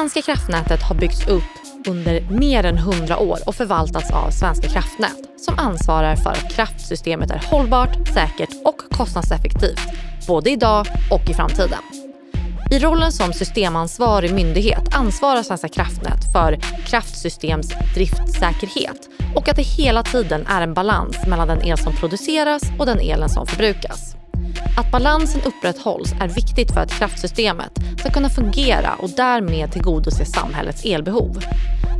[0.00, 1.42] svenska kraftnätet har byggts upp
[1.86, 7.30] under mer än 100 år och förvaltats av Svenska kraftnät som ansvarar för att kraftsystemet
[7.30, 9.80] är hållbart, säkert och kostnadseffektivt
[10.26, 11.78] både idag och i framtiden.
[12.70, 20.02] I rollen som systemansvarig myndighet ansvarar Svenska kraftnät för kraftsystems driftsäkerhet och att det hela
[20.02, 24.16] tiden är en balans mellan den el som produceras och den elen som förbrukas.
[24.76, 30.84] Att balansen upprätthålls är viktigt för att kraftsystemet ska kunna fungera och därmed tillgodose samhällets
[30.84, 31.38] elbehov.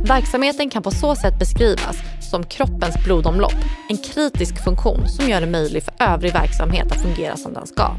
[0.05, 1.97] Verksamheten kan på så sätt beskrivas
[2.31, 3.55] som kroppens blodomlopp,
[3.89, 7.95] en kritisk funktion som gör det möjligt för övrig verksamhet att fungera som den ska.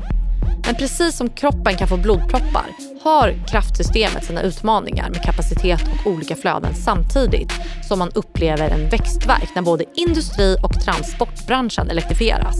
[0.66, 2.66] Men precis som kroppen kan få blodproppar
[3.02, 7.52] har kraftsystemet sina utmaningar med kapacitet och olika flöden samtidigt
[7.88, 12.56] som man upplever en växtverk när både industri och transportbranschen elektrifieras.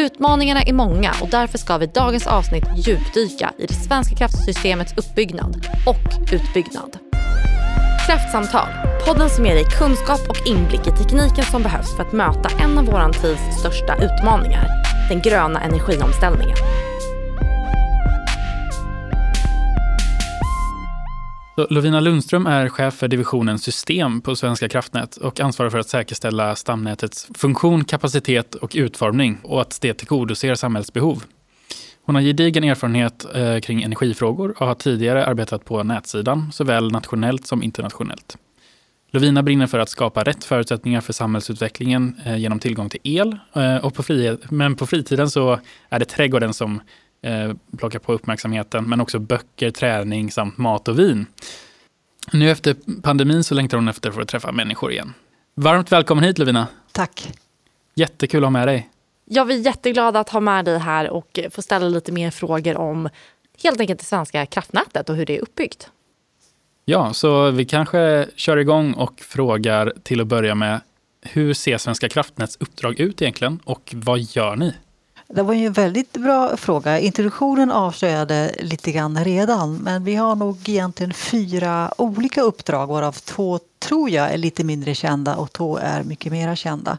[0.00, 4.94] Utmaningarna är många och därför ska vi i dagens avsnitt djupdyka i det svenska kraftsystemets
[4.96, 6.98] uppbyggnad och utbyggnad.
[8.06, 8.68] Kraftsamtal,
[9.06, 12.78] podden som ger dig kunskap och inblick i tekniken som behövs för att möta en
[12.78, 14.66] av vår tids största utmaningar,
[15.08, 16.56] den gröna energiomställningen.
[21.70, 26.56] Lovina Lundström är chef för divisionen System på Svenska kraftnät och ansvarar för att säkerställa
[26.56, 31.24] stamnätets funktion, kapacitet och utformning och att det tillgodoser samhällsbehov.
[32.04, 37.46] Hon har gedigen erfarenhet eh, kring energifrågor och har tidigare arbetat på nätsidan, såväl nationellt
[37.46, 38.36] som internationellt.
[39.12, 43.38] Lovina brinner för att skapa rätt förutsättningar för samhällsutvecklingen eh, genom tillgång till el.
[43.52, 46.80] Eh, och på frihet, men på fritiden så är det trädgården som
[47.22, 51.26] eh, plockar på uppmärksamheten, men också böcker, träning samt mat och vin.
[52.32, 55.14] Nu efter pandemin så längtar hon efter att få träffa människor igen.
[55.54, 56.66] Varmt välkommen hit Lovina.
[56.92, 57.32] Tack.
[57.94, 58.90] Jättekul att ha med dig.
[59.24, 62.76] Ja, vi är jätteglada att ha med dig här och få ställa lite mer frågor
[62.76, 63.08] om
[63.62, 65.90] helt enkelt det svenska kraftnätet och hur det är uppbyggt.
[66.84, 70.80] Ja, så vi kanske kör igång och frågar till att börja med
[71.22, 74.74] hur ser Svenska kraftnäts uppdrag ut egentligen och vad gör ni?
[75.34, 76.98] Det var ju en väldigt bra fråga.
[76.98, 83.60] Introduktionen avslöjade lite grann redan men vi har nog egentligen fyra olika uppdrag varav två
[83.78, 86.98] tror jag är lite mindre kända och två är mycket mer kända.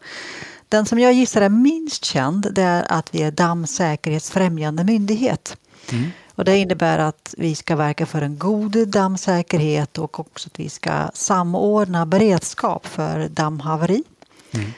[0.70, 5.58] Den som jag gissar är minst känd det är att vi är dammsäkerhetsfrämjande myndighet.
[5.92, 6.12] Mm.
[6.36, 10.70] Och det innebär att vi ska verka för en god dammsäkerhet och också att vi
[10.70, 14.04] ska samordna beredskap för dammhaveri.
[14.52, 14.74] Mm.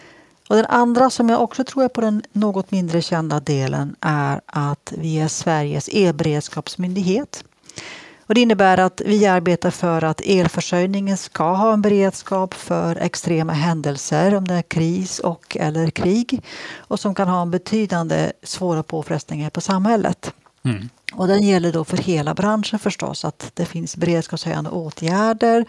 [0.53, 4.41] Och den andra som jag också tror är på den något mindre kända delen är
[4.45, 7.43] att vi är Sveriges elberedskapsmyndighet.
[8.25, 13.53] Och det innebär att vi arbetar för att elförsörjningen ska ha en beredskap för extrema
[13.53, 16.41] händelser, om det är kris och eller krig
[16.77, 20.33] och som kan ha en betydande svåra påfrestningar på samhället.
[20.63, 20.89] Mm.
[21.15, 25.65] Och den gäller då för hela branschen förstås, att det finns beredskapshöjande åtgärder,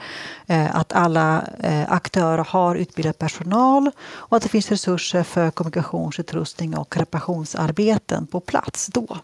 [0.46, 6.76] eh, att alla eh, aktörer har utbildad personal och att det finns resurser för kommunikationsutrustning
[6.76, 9.18] och reparationsarbeten på plats då.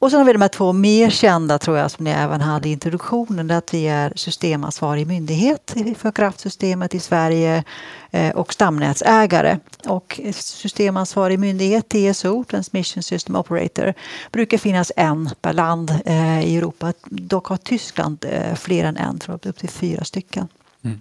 [0.00, 2.68] Och sen har vi de här två mer kända tror jag som ni även hade
[2.68, 3.46] i introduktionen.
[3.46, 7.64] Det att vi är systemansvarig myndighet för kraftsystemet i Sverige
[8.10, 9.58] eh, och stamnätsägare.
[9.86, 13.94] Och systemansvarig myndighet, TSO, Transmission System Operator,
[14.32, 16.92] brukar finnas en per land eh, i Europa.
[17.04, 20.48] Dock har Tyskland eh, fler än en, tror jag, upp till fyra stycken.
[20.84, 21.00] Mm.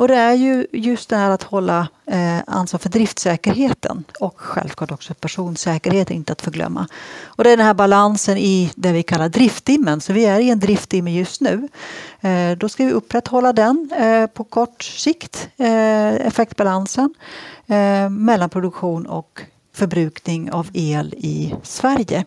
[0.00, 4.90] Och det är ju just det här att hålla eh, ansvar för driftsäkerheten och självklart
[4.90, 6.86] också personsäkerheten, inte att förglömma.
[7.24, 10.00] Och det är den här balansen i det vi kallar driftdimmen.
[10.00, 11.68] Så vi är i en driftdimme just nu.
[12.20, 17.14] Eh, då ska vi upprätthålla den eh, på kort sikt, eh, effektbalansen
[17.66, 19.42] eh, mellan produktion och
[19.74, 22.24] förbrukning av el i Sverige.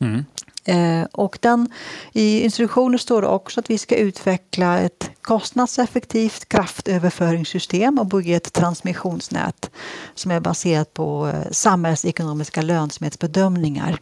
[0.00, 0.24] Mm.
[0.66, 1.68] Eh, och den,
[2.12, 8.52] I instruktionen står det också att vi ska utveckla ett kostnadseffektivt kraftöverföringssystem och bygga ett
[8.52, 9.70] transmissionsnät
[10.14, 13.98] som är baserat på eh, samhällsekonomiska lönsamhetsbedömningar.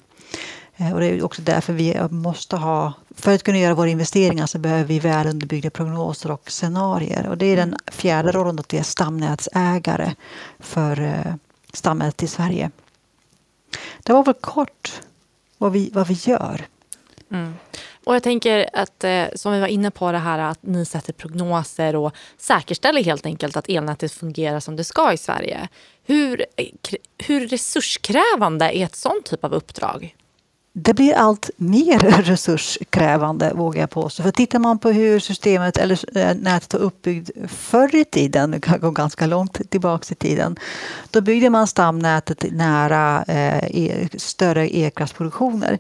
[0.77, 4.47] Eh, och det är också därför vi måste ha, för att kunna göra våra investeringar
[4.47, 7.27] så behöver vi väl underbyggda prognoser och scenarier.
[7.29, 10.15] Och det är den fjärde rollen att vi är stamnätsägare
[10.59, 11.25] för
[11.73, 12.71] stamnätet i Sverige.
[14.03, 15.01] Det var väl kort
[15.59, 16.67] vad vi, vad vi gör.
[17.31, 17.55] Mm.
[18.05, 21.13] Och jag tänker att eh, som vi var inne på det här att ni sätter
[21.13, 25.69] prognoser och säkerställer helt enkelt att elnätet fungerar som det ska i Sverige.
[26.05, 26.67] Hur, eh,
[27.19, 30.17] hur resurskrävande är ett sånt typ av uppdrag?
[30.77, 34.23] Det blir allt mer resurskrävande vågar jag påstå.
[34.23, 38.61] För tittar man på hur systemet eller eh, nätet var uppbyggt förr i tiden, det
[38.61, 40.57] kan gå ganska långt tillbaka i tiden,
[41.11, 45.79] då byggde man stamnätet nära eh, e, större elkraftsproduktioner.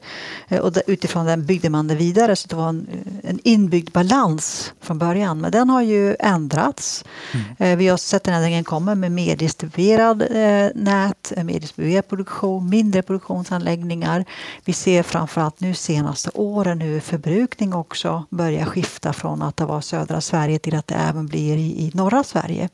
[0.48, 3.92] Eh, och utifrån den byggde man det vidare så det var en, eh, en inbyggd
[3.92, 5.40] balans från början.
[5.40, 7.04] Men den har ju ändrats.
[7.32, 7.46] Mm.
[7.58, 12.68] Eh, vi har sett den ändringen komma med mer distribuerad eh, nät, mer distribuerad produktion,
[12.68, 14.24] mindre produktionsanläggningar.
[14.64, 19.80] Vi ser framförallt nu senaste åren hur förbrukning också börjar skifta från att det var
[19.80, 22.68] södra Sverige till att det även blir i, i norra Sverige.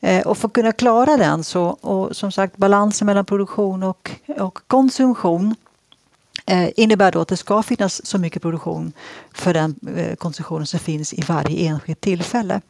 [0.00, 4.10] Eh, och för att kunna klara den så, och som sagt balansen mellan produktion och,
[4.38, 5.54] och konsumtion
[6.46, 8.92] eh, innebär då att det ska finnas så mycket produktion
[9.34, 12.60] för den eh, konsumtionen som finns i varje enskilt tillfälle.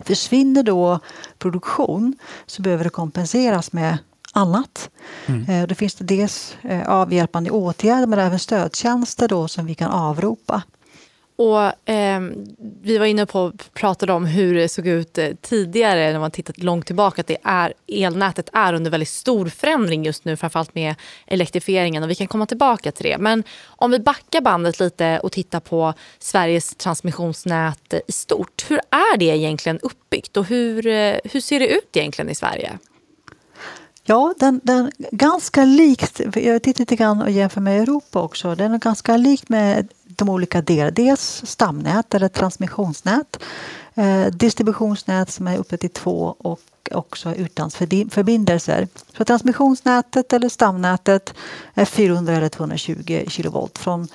[0.00, 0.98] Försvinner då
[1.38, 2.16] produktion
[2.46, 3.98] så behöver det kompenseras med
[4.32, 4.90] annat.
[5.26, 5.50] Mm.
[5.50, 9.90] Eh, då finns det dels eh, avhjälpande åtgärder men även stödtjänster då som vi kan
[9.90, 10.62] avropa.
[11.36, 12.20] Och eh,
[12.82, 16.30] Vi var inne på och pratade om hur det såg ut eh, tidigare när man
[16.30, 17.20] tittat långt tillbaka.
[17.20, 20.94] Att det är, elnätet är under väldigt stor förändring just nu, framförallt med
[21.26, 22.02] elektrifieringen.
[22.02, 23.18] och Vi kan komma tillbaka till det.
[23.18, 28.64] Men om vi backar bandet lite och tittar på Sveriges transmissionsnät i stort.
[28.68, 32.78] Hur är det egentligen uppbyggt och hur, eh, hur ser det ut egentligen i Sverige?
[34.06, 36.20] Ja, den, den ganska likt.
[36.34, 38.54] Jag tittar lite grann och jämför med Europa också.
[38.54, 40.90] Den är ganska likt med de olika delarna.
[40.90, 43.38] Dels stamnät eller transmissionsnät.
[43.94, 48.88] Eh, distributionsnät som är uppe till två och också utlandsförbindelser.
[49.16, 51.34] Så transmissionsnätet eller stamnätet
[51.74, 54.08] är 400 eller 220 kilovolt från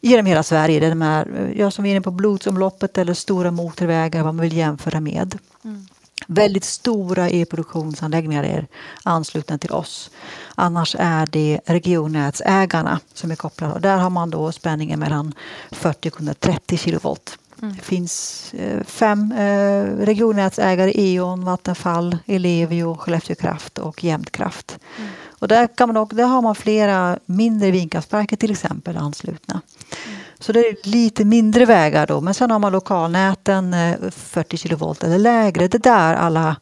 [0.00, 0.80] genom hela Sverige.
[0.80, 4.22] Det är de här, eh, ja, som vi är inne på blodsomloppet eller stora motorvägar
[4.22, 5.38] vad man vill jämföra med.
[5.64, 5.86] Mm.
[6.26, 8.66] Väldigt stora elproduktionsanläggningar är
[9.02, 10.10] anslutna till oss.
[10.54, 13.74] Annars är det regionnätsägarna som är kopplade.
[13.74, 15.34] Och där har man då spänningen mellan
[15.70, 17.38] 40 och 130 kilovolt.
[17.62, 17.74] Mm.
[17.76, 24.78] Det finns eh, fem eh, regionnätsägare, E.ON, Vattenfall, Ellevio, Skellefteå Kraft och Jämtkraft.
[24.98, 25.10] Mm.
[25.38, 29.60] Och där, kan man, där har man flera mindre vindkraftverk till exempel anslutna.
[30.06, 30.19] Mm.
[30.40, 32.20] Så det är lite mindre vägar då.
[32.20, 33.76] Men sen har man lokalnäten
[34.10, 35.68] 40 eh, kilovolt eller lägre.
[35.68, 36.56] Det där alla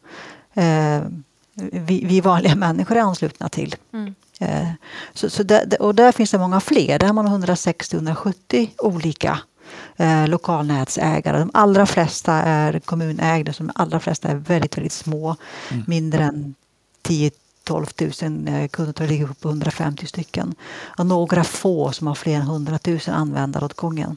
[0.54, 1.02] eh,
[1.54, 3.76] vi, vi, vanliga människor är anslutna till.
[3.92, 4.14] Mm.
[4.40, 4.68] Eh,
[5.14, 6.98] så, så där, och där finns det många fler.
[6.98, 9.38] Där har man 160-170 olika
[9.96, 11.38] eh, lokalnätsägare.
[11.38, 15.36] De allra flesta är kommunägda, de allra flesta är väldigt, väldigt små.
[15.70, 15.84] Mm.
[15.86, 16.54] Mindre än
[17.02, 17.30] 10
[17.68, 20.54] 12 000 kunder ligger på 150 stycken.
[20.98, 24.16] Och några få som har fler än 100 000 användare åt gången.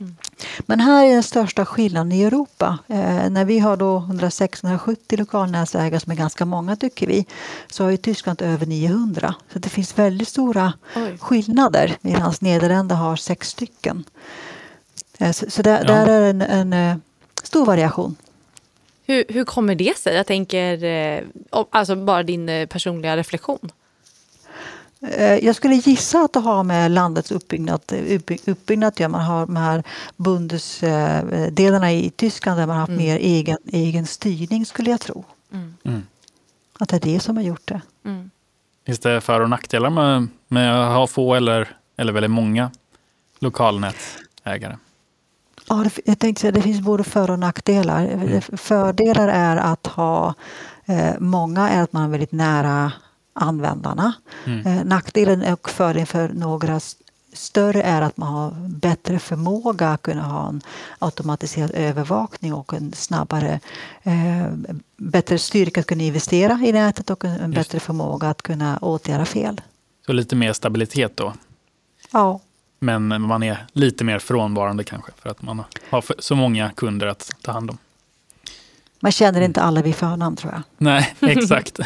[0.00, 0.16] Mm.
[0.58, 2.78] Men här är den största skillnaden i Europa.
[2.88, 7.26] Eh, när vi har då 160-170 lokalnätsägare som är ganska många tycker vi,
[7.70, 9.34] så har ju Tyskland över 900.
[9.52, 11.18] Så det finns väldigt stora Oj.
[11.20, 14.04] skillnader medan Nederländerna har sex stycken.
[15.18, 15.94] Eh, så, så där, ja.
[15.94, 16.96] där, är en, en, en eh,
[17.42, 18.16] stor variation.
[19.06, 20.16] Hur, hur kommer det sig?
[20.16, 23.70] Jag tänker, eh, alltså bara din eh, personliga reflektion.
[25.02, 27.80] Eh, jag skulle gissa att det har med landets uppbyggnad,
[28.46, 29.08] uppbyggnad att göra.
[29.08, 29.82] Man har de här
[30.16, 33.04] bundesdelarna i Tyskland där man har haft mm.
[33.04, 35.24] mer egen, egen styrning skulle jag tro.
[35.52, 35.74] Mm.
[35.84, 36.02] Mm.
[36.78, 37.80] Att det är det som har gjort det.
[38.04, 38.30] Mm.
[38.86, 42.70] Finns det för och nackdelar med, med att ha få eller, eller väldigt många
[43.38, 44.76] lokalnätsägare?
[45.68, 48.04] Ja, jag tänkte säga det finns både för och nackdelar.
[48.04, 48.40] Mm.
[48.42, 50.34] Fördelar är att ha
[50.84, 52.92] eh, många är att man är väldigt nära
[53.32, 54.12] användarna.
[54.44, 54.66] Mm.
[54.66, 56.80] Eh, nackdelen och fördelen för några
[57.32, 60.60] större är att man har bättre förmåga att kunna ha en
[60.98, 63.60] automatiserad övervakning och en snabbare,
[64.02, 64.46] eh,
[64.96, 69.24] bättre styrka att kunna investera i nätet och en, en bättre förmåga att kunna åtgärda
[69.24, 69.60] fel.
[70.06, 71.32] Så lite mer stabilitet då?
[72.10, 72.40] Ja.
[72.82, 77.30] Men man är lite mer frånvarande kanske för att man har så många kunder att
[77.42, 77.78] ta hand om.
[79.00, 80.62] Man känner inte alla vid förnamn tror jag.
[80.78, 81.78] Nej, exakt.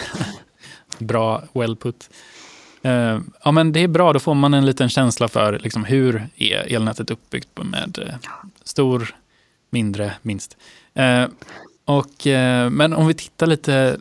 [0.98, 2.10] bra, well put.
[2.84, 6.28] Uh, ja, men det är bra, då får man en liten känsla för liksom, hur
[6.36, 8.14] är elnätet uppbyggt med uh,
[8.64, 9.14] stor,
[9.70, 10.56] mindre, minst.
[10.98, 11.26] Uh,
[11.84, 12.26] och,
[12.70, 13.96] men om vi tittar lite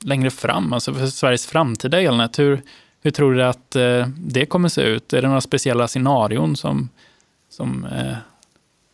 [0.00, 2.62] längre fram, alltså för Sveriges framtida elnät, hur,
[3.02, 5.12] hur tror du att eh, det kommer se ut?
[5.12, 6.88] Är det några speciella scenarion som,
[7.48, 8.16] som eh,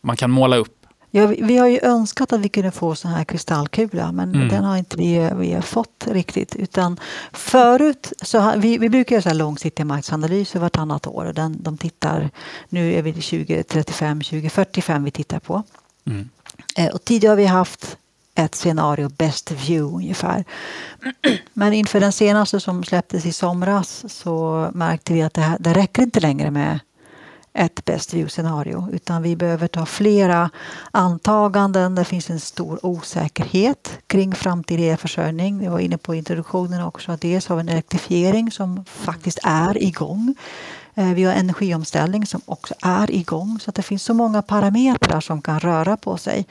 [0.01, 0.75] man kan måla upp?
[1.11, 4.47] Ja, vi, har ju önskat att vi kunde få sån här kristallkula men mm.
[4.47, 6.55] den har inte vi, vi fått riktigt.
[6.55, 6.99] Utan
[7.31, 11.25] förut, så vi, vi brukar göra så här långsiktiga marknadsanalyser vartannat år.
[11.25, 12.29] Och den, de tittar,
[12.69, 15.63] nu är vi 2035, 2045 vi tittar på.
[16.05, 16.29] Mm.
[16.77, 17.97] Eh, och tidigare har vi haft
[18.39, 20.45] ett scenario, best view ungefär.
[21.53, 25.73] Men inför den senaste som släpptes i somras så märkte vi att det, här, det
[25.73, 26.79] räcker inte längre med
[27.53, 30.49] ett best view-scenario utan vi behöver ta flera
[30.91, 31.95] antaganden.
[31.95, 35.59] Det finns en stor osäkerhet kring framtida elförsörjning.
[35.59, 39.83] Vi var inne på introduktionen också att dels har vi en elektrifiering som faktiskt är
[39.83, 40.35] igång.
[40.95, 43.59] Eh, vi har energiomställning som också är igång.
[43.61, 46.45] Så att det finns så många parametrar som kan röra på sig.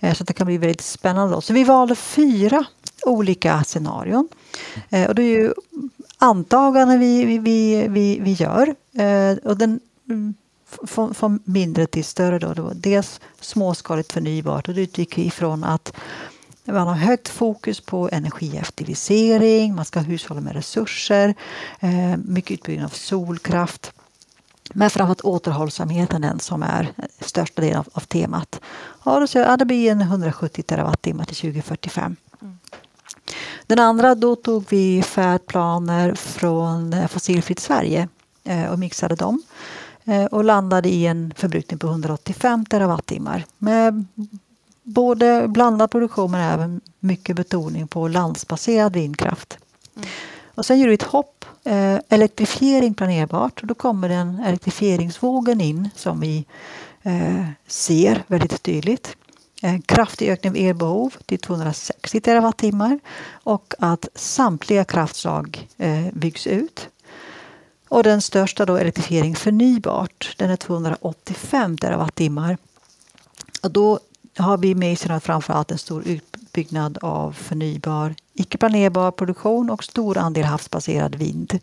[0.00, 1.42] Eh, så det kan bli väldigt spännande.
[1.42, 2.64] Så vi valde fyra
[3.06, 4.28] olika scenarion.
[4.90, 5.52] Eh, och det är ju
[6.18, 8.74] antaganden vi, vi, vi, vi gör.
[9.44, 10.34] Och den, mm,
[10.82, 12.38] från, från mindre till större.
[12.38, 12.72] Då.
[12.74, 15.92] Dels småskaligt förnybart och det utgick ifrån att
[16.64, 21.34] man har högt fokus på energieffektivisering, man ska hushålla med resurser,
[21.80, 23.92] eh, mycket utbyggnad av solkraft.
[24.74, 28.60] Men framförallt återhållsamheten den som är största delen av, av temat.
[29.04, 32.16] Ja, då, så, ja, det blir en 170 terawattimmar till 2045.
[32.42, 32.58] Mm.
[33.66, 38.08] Den andra, då tog vi färdplaner från eh, Fossilfritt Sverige
[38.44, 39.42] eh, och mixade dem.
[40.04, 44.04] Eh, och landade i en förbrukning på 185 terawattimmar med
[44.82, 49.58] både blandad produktion men även mycket betoning på landsbaserad vindkraft.
[49.96, 50.08] Mm.
[50.54, 51.44] Och sen gör vi ett hopp.
[51.64, 53.60] Eh, elektrifiering planerbart.
[53.60, 56.44] Och då kommer den elektrifieringsvågen in som vi
[57.02, 59.16] eh, ser väldigt tydligt.
[59.62, 66.88] En kraftig ökning av elbehov till 260 terawattimmar och att samtliga kraftslag eh, byggs ut.
[67.88, 72.58] Och den största då elektrifiering förnybart, den är 285 terawattimmar.
[73.62, 73.98] Och då
[74.36, 80.18] har vi med oss framförallt en stor utbyggnad av förnybar, icke planerbar produktion och stor
[80.18, 81.58] andel havsbaserad vind.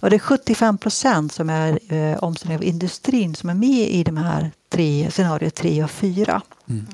[0.00, 4.04] Och det är 75 procent som är eh, omställning av industrin som är med i
[4.04, 6.42] de här tre, scenario 3 och 4.
[6.68, 6.86] Mm.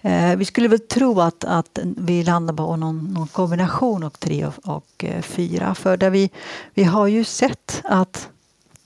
[0.00, 4.46] Eh, vi skulle väl tro att, att vi landar på någon, någon kombination av 3
[4.46, 5.66] och, och 4.
[5.66, 6.30] Eh, För där vi,
[6.74, 8.28] vi har ju sett att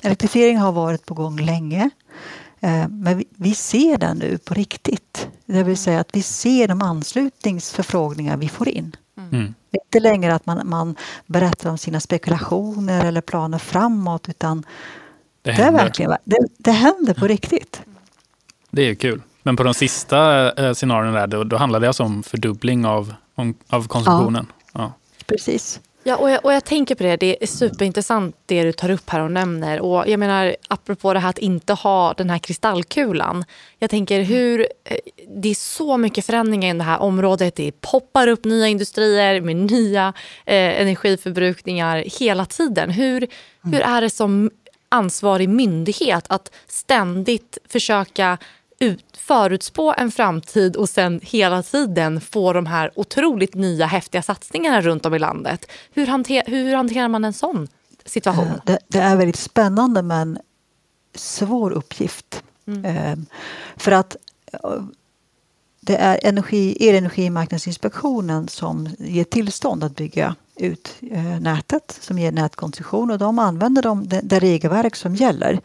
[0.03, 1.91] elektrifiering har varit på gång länge.
[2.61, 5.29] Eh, men vi ser den nu på riktigt.
[5.47, 8.97] Det vill säga att vi ser de anslutningsförfrågningar vi får in.
[9.17, 9.55] Mm.
[9.71, 10.97] Det är inte längre att man, man
[11.27, 14.65] berättar om sina spekulationer eller planer framåt utan
[15.43, 17.83] det, det, är verkligen, det, det händer på riktigt.
[18.71, 19.23] Det är kul.
[19.43, 23.15] Men på de sista eh, scenarierna där, då, då handlar det alltså om fördubbling av,
[23.35, 24.47] om, av konsumtionen?
[24.73, 24.93] Ja, ja.
[25.27, 25.81] precis.
[26.09, 27.17] Ja, och jag, och jag tänker på det.
[27.17, 29.81] Det är superintressant det du tar upp här och nämner.
[29.81, 33.45] Och jag menar, apropå det här att inte ha den här kristallkulan.
[33.79, 34.61] Jag tänker hur...
[34.85, 34.97] Eh,
[35.29, 37.57] det är så mycket förändringar i det här området.
[37.57, 40.13] Det poppar upp nya industrier med nya
[40.47, 42.91] eh, energiförbrukningar hela tiden.
[42.91, 43.27] Hur,
[43.63, 44.51] hur är det som
[44.89, 48.39] ansvarig myndighet att ständigt försöka
[48.79, 54.81] ut, förutspå en framtid och sen hela tiden få de här otroligt nya häftiga satsningarna
[54.81, 55.71] runt om i landet.
[55.93, 57.69] Hur, hanter, hur hanterar man en sån
[58.05, 58.47] situation?
[58.47, 60.39] Eh, det, det, är väldigt spännande men
[61.15, 62.43] svår uppgift.
[62.67, 62.85] Mm.
[62.85, 63.27] Ehm,
[63.77, 64.17] för att
[64.53, 64.83] eh,
[65.81, 73.11] det är energi, Elenergimarknadsinspektionen som ger tillstånd att bygga ut eh, nätet, som ger nätkoncession
[73.11, 75.61] och de använder de, det, det regelverk som gäller.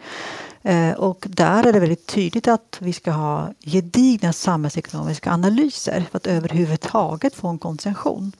[0.64, 6.18] Eh, och där är det väldigt tydligt att vi ska ha gedigna samhällsekonomiska analyser för
[6.18, 8.32] att överhuvudtaget få en koncession.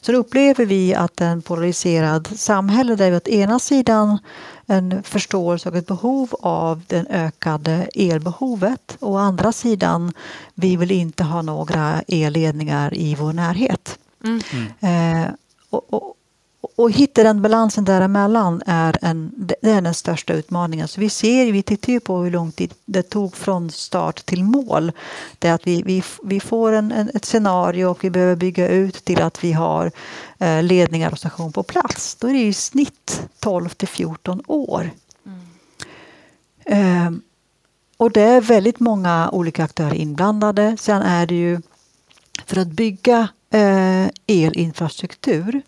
[0.00, 4.18] Så då upplever vi att en polariserad samhälle där vi å ena sidan
[4.66, 10.12] en förståelse och ett behov av det ökade elbehovet och å andra sidan
[10.54, 13.98] vi vill inte ha några elledningar i vår närhet.
[14.24, 14.40] Mm.
[14.80, 15.30] Eh,
[15.70, 16.13] och, och,
[16.76, 20.88] och hitta den balansen däremellan är, en, det är den största utmaningen.
[20.88, 24.44] Så vi, ser, vi tittar ju på hur lång tid det tog från start till
[24.44, 24.92] mål.
[25.38, 28.68] Det är att vi, vi, vi får en, en, ett scenario och vi behöver bygga
[28.68, 29.90] ut till att vi har
[30.38, 32.14] eh, ledningar och station på plats.
[32.14, 34.90] Då är det i snitt 12 till 14 år.
[35.26, 35.46] Mm.
[36.64, 37.12] Eh,
[37.96, 40.76] och det är väldigt många olika aktörer inblandade.
[40.80, 41.60] Sen är det ju
[42.46, 45.62] för att bygga eh, elinfrastruktur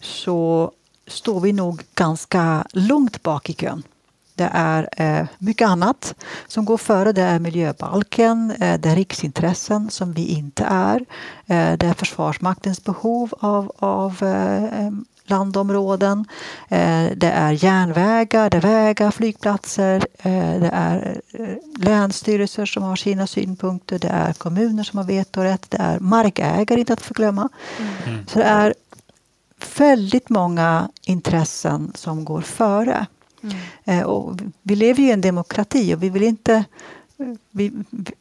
[0.00, 0.70] så
[1.06, 3.82] står vi nog ganska långt bak i kön.
[4.40, 6.14] Det är eh, mycket annat
[6.46, 7.12] som går före.
[7.12, 11.00] Det är miljöbalken, eh, det är riksintressen som vi inte är.
[11.46, 14.24] Eh, det är Försvarsmaktens behov av, av
[15.24, 16.24] landområden.
[17.14, 20.06] Det är järnvägar, det är vägar, flygplatser.
[20.60, 21.20] Det är
[21.78, 23.98] länsstyrelser som har sina synpunkter.
[23.98, 25.70] Det är kommuner som har vetorätt.
[25.70, 27.48] Det är markägare, inte att förglömma.
[28.06, 28.26] Mm.
[28.26, 28.74] Så det är
[29.78, 33.06] väldigt många intressen som går före.
[33.42, 33.56] Mm.
[33.84, 36.64] Eh, och vi lever ju i en demokrati och vi vill inte...
[37.50, 37.72] Vi,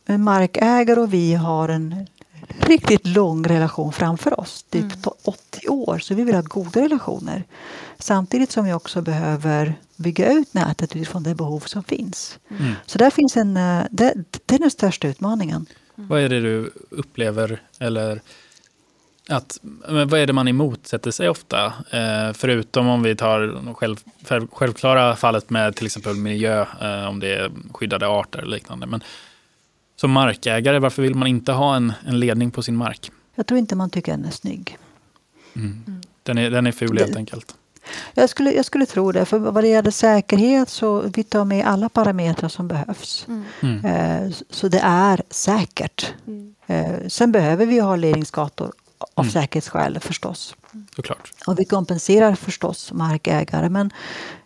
[0.06, 2.08] markägare och vi har en
[2.48, 5.00] riktigt lång relation framför oss, typ mm.
[5.24, 6.00] 80 år.
[6.00, 7.44] Så vi vill ha goda relationer.
[8.00, 12.40] Samtidigt som vi också behöver bygga ut nätet utifrån det behov som finns.
[12.50, 12.74] Mm.
[12.86, 14.14] Så där finns en, eh, det,
[14.46, 15.66] det är den största utmaningen.
[15.98, 16.10] Mm.
[16.10, 18.22] Vad är det du upplever eller
[19.30, 21.66] att, vad är det man emotsätter sig ofta?
[21.92, 23.98] Eh, förutom om vi tar själv,
[24.52, 28.86] självklara fallet med till exempel miljö, eh, om det är skyddade arter eller liknande.
[28.86, 29.04] Men
[29.96, 33.12] som markägare, varför vill man inte ha en, en ledning på sin mark?
[33.36, 34.78] Jag tror inte man tycker den är snygg.
[35.56, 35.84] Mm.
[35.88, 36.02] Mm.
[36.24, 37.56] Den, är, den är ful helt enkelt.
[38.14, 39.26] Jag skulle, jag skulle tro det.
[39.26, 43.26] För vad det gäller säkerhet så vi tar med alla parametrar som behövs.
[43.28, 43.44] Mm.
[43.62, 43.86] mm.
[43.86, 46.14] Eh, så det är säkert.
[46.28, 46.56] Mm.
[46.68, 48.72] Eh, sen behöver vi ha ledningsgator
[49.14, 49.32] av mm.
[49.32, 50.56] säkerhetsskäl förstås.
[50.96, 51.32] Såklart.
[51.48, 53.70] Och vi kompenserar förstås markägare.
[53.70, 53.92] Men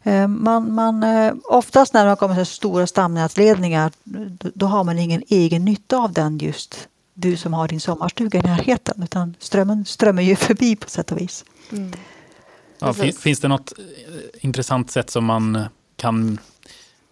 [0.04, 5.00] eh, man, man, eh, oftast när det kommer så stora stamnätsledningar då, då, har man
[5.00, 9.04] ingen egen nytta av den just du som har din sommarstuga i närheten.
[9.04, 11.46] Utan strömmen strömmar ju förbi på sätt och vis.
[11.72, 11.92] Mm.
[12.80, 15.64] Ja, finns det något eh, intressant sätt som man
[15.96, 16.40] kan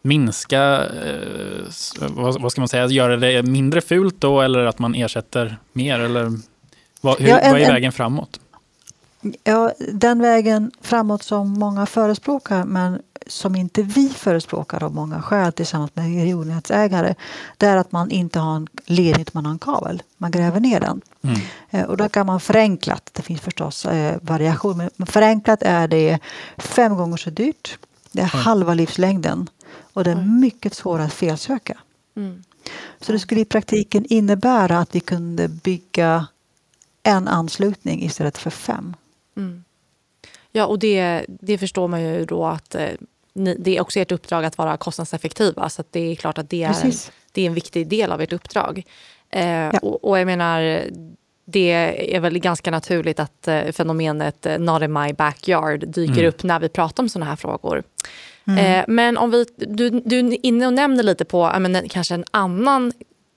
[0.04, 0.86] minska,
[2.00, 6.00] vad, vad, ska man säga, göra det mindre fult då eller att man ersätter mer?
[6.00, 6.32] Eller
[7.02, 8.40] vad, hur, ja, en, vad är vägen framåt?
[9.44, 15.54] Ja, den vägen framåt som många förespråkar men som inte vi förespråkar av många skäl
[15.54, 17.16] tillsammans med regionnätsägare
[17.58, 20.04] det är att man inte har en ledning utan man har en kabel.
[20.18, 21.02] Man gräver ner den.
[21.22, 21.40] Mm.
[21.70, 26.20] Eh, och då kan man förenklat, det finns förstås eh, variationer, men förenklat är det
[26.58, 27.78] fem gånger så dyrt.
[28.12, 28.46] Det är mm.
[28.46, 29.50] halva livslängden
[29.94, 31.78] och det är mycket svårare att felsöka.
[32.16, 32.44] Mm.
[33.02, 36.28] Så det skulle i praktiken innebära att vi kunde bygga
[37.04, 38.96] en anslutning istället för fem.
[39.38, 39.64] Mm.
[40.52, 42.90] Ja, och det, det förstår man ju då att eh,
[43.34, 45.70] ni, det är också ert uppdrag att vara kostnadseffektiva.
[45.70, 46.92] Så det är klart att det är, en,
[47.32, 48.84] det är en viktig del av ert uppdrag.
[49.30, 49.80] Eh, ja.
[49.82, 50.84] och, och, jag menar,
[51.46, 51.72] det
[52.16, 56.26] är väl ganska naturligt att eh, fenomenet eh, “not in my backyard” dyker mm.
[56.26, 57.84] upp när vi pratar om sådana här frågor.
[58.48, 58.80] Mm.
[58.80, 62.26] Eh, men om vi, du, du är inne och nämner lite på men, kanske en
[62.32, 62.92] annan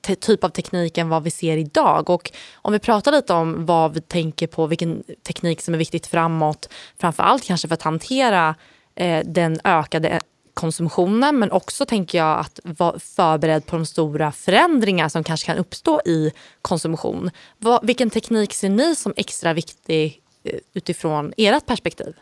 [0.04, 2.10] typ av teknik än vad vi ser idag.
[2.10, 6.06] Och om vi pratar lite om vad vi tänker på, vilken teknik som är viktigt
[6.06, 8.54] framåt, framför allt kanske för att hantera
[8.94, 10.20] eh, den ökade
[10.54, 15.58] konsumtionen men också tänker jag att vara förberedd på de stora förändringar som kanske kan
[15.58, 17.30] uppstå i konsumtion.
[17.58, 22.14] Vad, vilken teknik ser ni som extra viktig eh, utifrån ert perspektiv?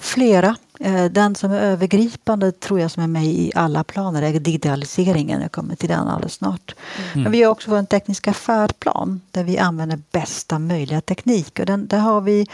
[0.00, 0.56] Flera.
[0.80, 5.42] Eh, den som är övergripande tror jag som är med i alla planer är digitaliseringen.
[5.42, 6.74] Jag kommer till den alldeles snart.
[7.12, 7.22] Mm.
[7.22, 11.58] Men vi har också en tekniska färdplan där vi använder bästa möjliga teknik.
[11.58, 12.46] Och den, där har vi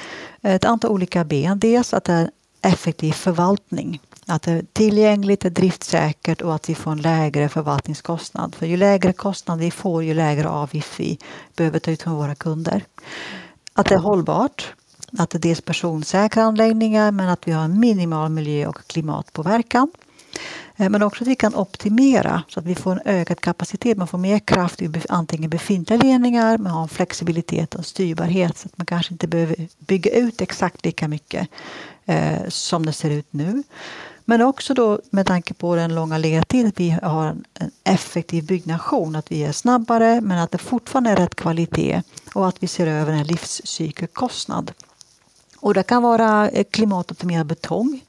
[0.42, 1.59] ett antal olika ben.
[1.59, 2.31] Dels att det är
[2.62, 4.01] effektiv förvaltning.
[4.27, 8.55] Att det är tillgängligt, är driftsäkert och att vi får en lägre förvaltningskostnad.
[8.55, 11.18] För ju lägre kostnad vi får, ju lägre avgift vi
[11.57, 12.85] behöver ta ut från våra kunder.
[13.75, 14.75] Att det är hållbart
[15.18, 19.90] att det är dels personsäkra anläggningar men att vi har en minimal miljö och klimatpåverkan.
[20.77, 23.98] Eh, men också att vi kan optimera så att vi får en ökad kapacitet.
[23.98, 28.68] Man får mer kraft i antingen befintliga ledningar, man har en flexibilitet och styrbarhet så
[28.68, 31.48] att man kanske inte behöver bygga ut exakt lika mycket
[32.05, 33.62] eh, som det ser ut nu.
[34.25, 39.16] Men också då med tanke på den långa ledtiden att vi har en effektiv byggnation.
[39.16, 42.03] Att vi är snabbare men att det fortfarande är rätt kvalitet
[42.35, 44.72] och att vi ser över en livscykelkostnad.
[45.62, 48.01] Och det kan vara eh, klimatoptimerad betong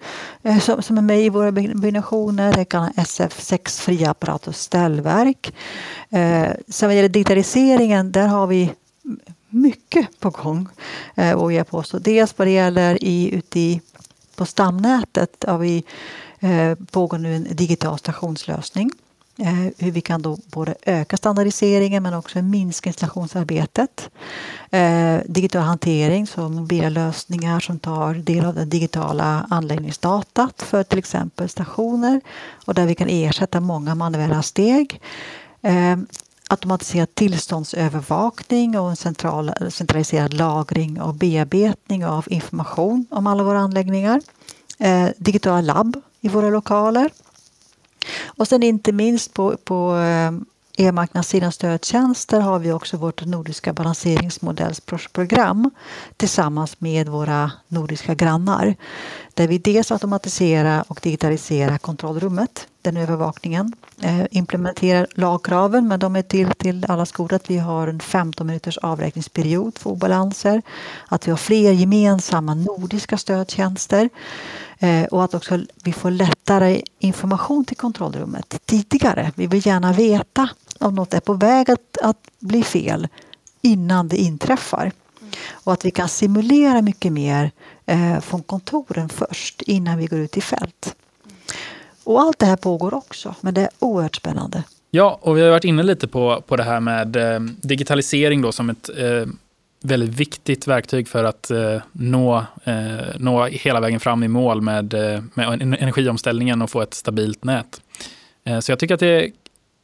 [0.44, 2.54] eh, som, är med i våra byggnationer.
[2.54, 5.54] Det kan vara SF6-fria apparater och ställverk.
[6.10, 8.72] Eh, sen vad gäller digitaliseringen, där har vi
[9.50, 10.68] mycket på gång,
[11.16, 12.00] eh, vågar jag påstå.
[12.00, 13.82] Dels vad det gäller i, ute i,
[14.36, 15.84] på stamnätet har vi
[16.92, 18.92] pågår nu en digital stationslösning
[19.38, 24.10] Eh, hur vi kan då både öka standardiseringen men också minska installationsarbetet.
[24.72, 31.00] Eh, digital hantering, som mobila lösningar som tar del av den digitala anläggningsdatat för till
[31.00, 32.22] exempel stationer
[32.66, 35.02] och där vi kan ersätta många manuella steg.
[35.62, 35.98] Eh,
[36.50, 44.22] automatiserad tillståndsövervakning och en central, centraliserad lagring och bearbetning av information om alla våra anläggningar.
[45.18, 47.10] Digitala labb i våra lokaler
[48.26, 50.32] och sen inte minst på, på eh,
[50.78, 55.70] e-marknadssidan stödtjänster har vi också vårt nordiska balanseringsmodellsprogram
[56.18, 58.76] tillsammans med våra nordiska grannar.
[59.34, 63.74] Där vi dels automatiserar och digitaliserar kontrollrummet, den övervakningen.
[64.02, 68.48] Eh, implementerar lagkraven, men de är till, till alla skolor att vi har en 15
[68.48, 70.62] minuters avräkningsperiod för obalanser.
[71.08, 74.10] Att vi har fler gemensamma nordiska stödtjänster.
[74.80, 79.32] Eh, och att också vi får lättare information till kontrollrummet tidigare.
[79.36, 83.08] Vi vill gärna veta om något är på väg att, att bli fel
[83.62, 84.92] innan det inträffar.
[85.52, 87.52] Och att vi kan simulera mycket mer
[87.86, 90.96] eh, från kontoren först innan vi går ut i fält.
[92.04, 94.64] Och allt det här pågår också, men det är oerhört spännande.
[94.92, 98.52] Ja, och vi har varit inne lite på, på det här med eh, digitalisering då
[98.52, 99.26] som ett eh,
[99.84, 102.74] väldigt viktigt verktyg för att eh, nå, eh,
[103.18, 107.82] nå hela vägen fram i mål med, eh, med energiomställningen och få ett stabilt nät.
[108.44, 109.32] Eh, så jag tycker att det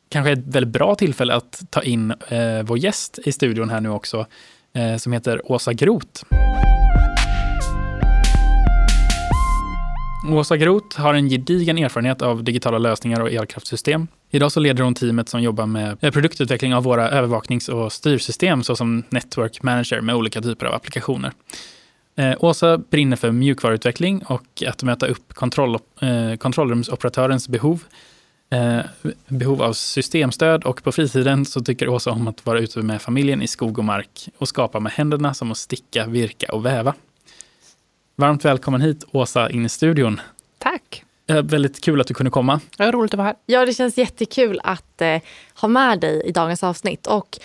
[0.09, 3.81] kanske är ett väldigt bra tillfälle att ta in eh, vår gäst i studion här
[3.81, 4.25] nu också,
[4.73, 6.23] eh, som heter Åsa Groth.
[10.27, 14.07] Åsa Groth har en gedigen erfarenhet av digitala lösningar och elkraftsystem.
[14.29, 18.63] Idag så leder hon teamet som jobbar med eh, produktutveckling av våra övervaknings och styrsystem
[18.63, 21.31] såsom Network Manager med olika typer av applikationer.
[22.15, 27.83] Eh, Åsa brinner för mjukvaruutveckling och att möta upp kontroll, eh, kontrollrumsoperatörens behov
[28.51, 28.81] Eh,
[29.27, 33.41] behov av systemstöd och på fritiden så tycker Åsa om att vara ute med familjen
[33.41, 36.93] i skog och mark och skapa med händerna som att sticka, virka och väva.
[38.19, 40.21] Varmt välkommen hit Åsa in i studion.
[40.57, 41.03] Tack.
[41.27, 42.59] Eh, väldigt kul att du kunde komma.
[42.77, 43.35] Ja, roligt att vara här.
[43.45, 45.21] Ja, det känns jättekul att eh,
[45.61, 47.07] ha med dig i dagens avsnitt.
[47.07, 47.39] Och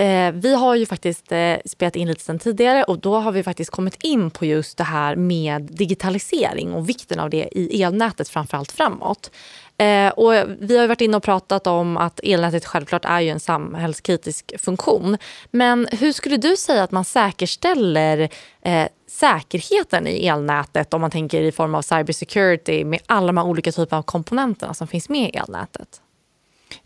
[0.00, 3.42] Eh, vi har ju faktiskt eh, spelat in lite sen tidigare och då har vi
[3.42, 8.28] faktiskt kommit in på just det här med digitalisering och vikten av det i elnätet
[8.28, 9.30] framförallt framåt.
[9.78, 13.40] Eh, och vi har varit inne och pratat om att elnätet självklart är ju en
[13.40, 15.16] samhällskritisk funktion.
[15.50, 18.28] Men hur skulle du säga att man säkerställer
[18.62, 23.46] eh, säkerheten i elnätet om man tänker i form av cybersecurity med alla de här
[23.46, 26.00] olika typerna av komponenterna som finns med i elnätet?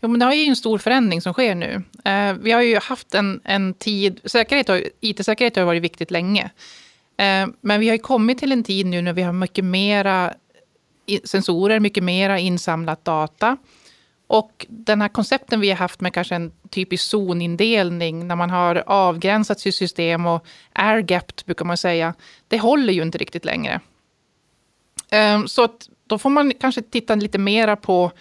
[0.01, 1.83] Jo, men det är ju en stor förändring som sker nu.
[2.05, 4.19] Eh, vi har ju haft en, en tid...
[4.23, 6.49] Säkerhet har, IT-säkerhet har varit viktigt länge.
[7.17, 10.33] Eh, men vi har kommit till en tid nu när vi har mycket mera
[11.23, 13.57] sensorer, mycket mera insamlat data.
[14.27, 18.83] Och den här koncepten vi har haft med kanske en typisk zonindelning, när man har
[18.87, 22.13] avgränsat sitt system och air-gapped brukar man säga,
[22.47, 23.79] det håller ju inte riktigt längre.
[25.11, 25.67] Eh, så
[26.07, 28.11] då får man kanske titta lite mera på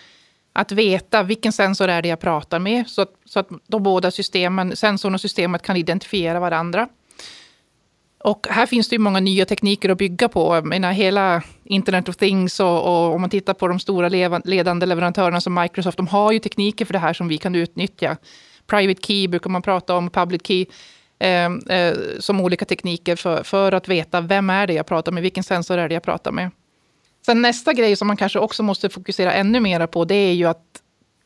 [0.57, 4.11] att veta vilken sensor är det jag pratar med, så att, så att de båda
[4.11, 6.89] systemen, sensorn och systemet kan identifiera varandra.
[8.25, 10.55] Och här finns det ju många nya tekniker att bygga på.
[10.55, 14.09] Jag menar, hela Internet of Things och, och om man tittar på de stora
[14.45, 18.17] ledande leverantörerna som Microsoft, de har ju tekniker för det här som vi kan utnyttja.
[18.67, 20.67] Private key brukar man prata om, public key,
[21.19, 25.23] eh, eh, som olika tekniker för, för att veta vem är det jag pratar med,
[25.23, 26.51] vilken sensor är det jag pratar med.
[27.27, 30.45] Sen nästa grej som man kanske också måste fokusera ännu mer på, det är ju
[30.45, 30.83] att,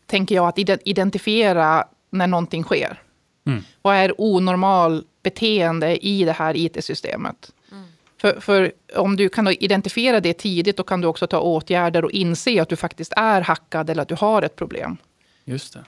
[0.07, 3.03] tänker jag, att identifiera när någonting sker.
[3.47, 3.65] Mm.
[3.83, 7.53] Vad är onormal beteende i det här IT-systemet?
[7.73, 7.85] Mm.
[8.21, 12.11] För, för, om du kan identifiera det tidigt, då kan du också ta åtgärder och
[12.11, 14.97] inse att du faktiskt är hackad eller att du har ett problem.
[15.45, 15.85] Just det.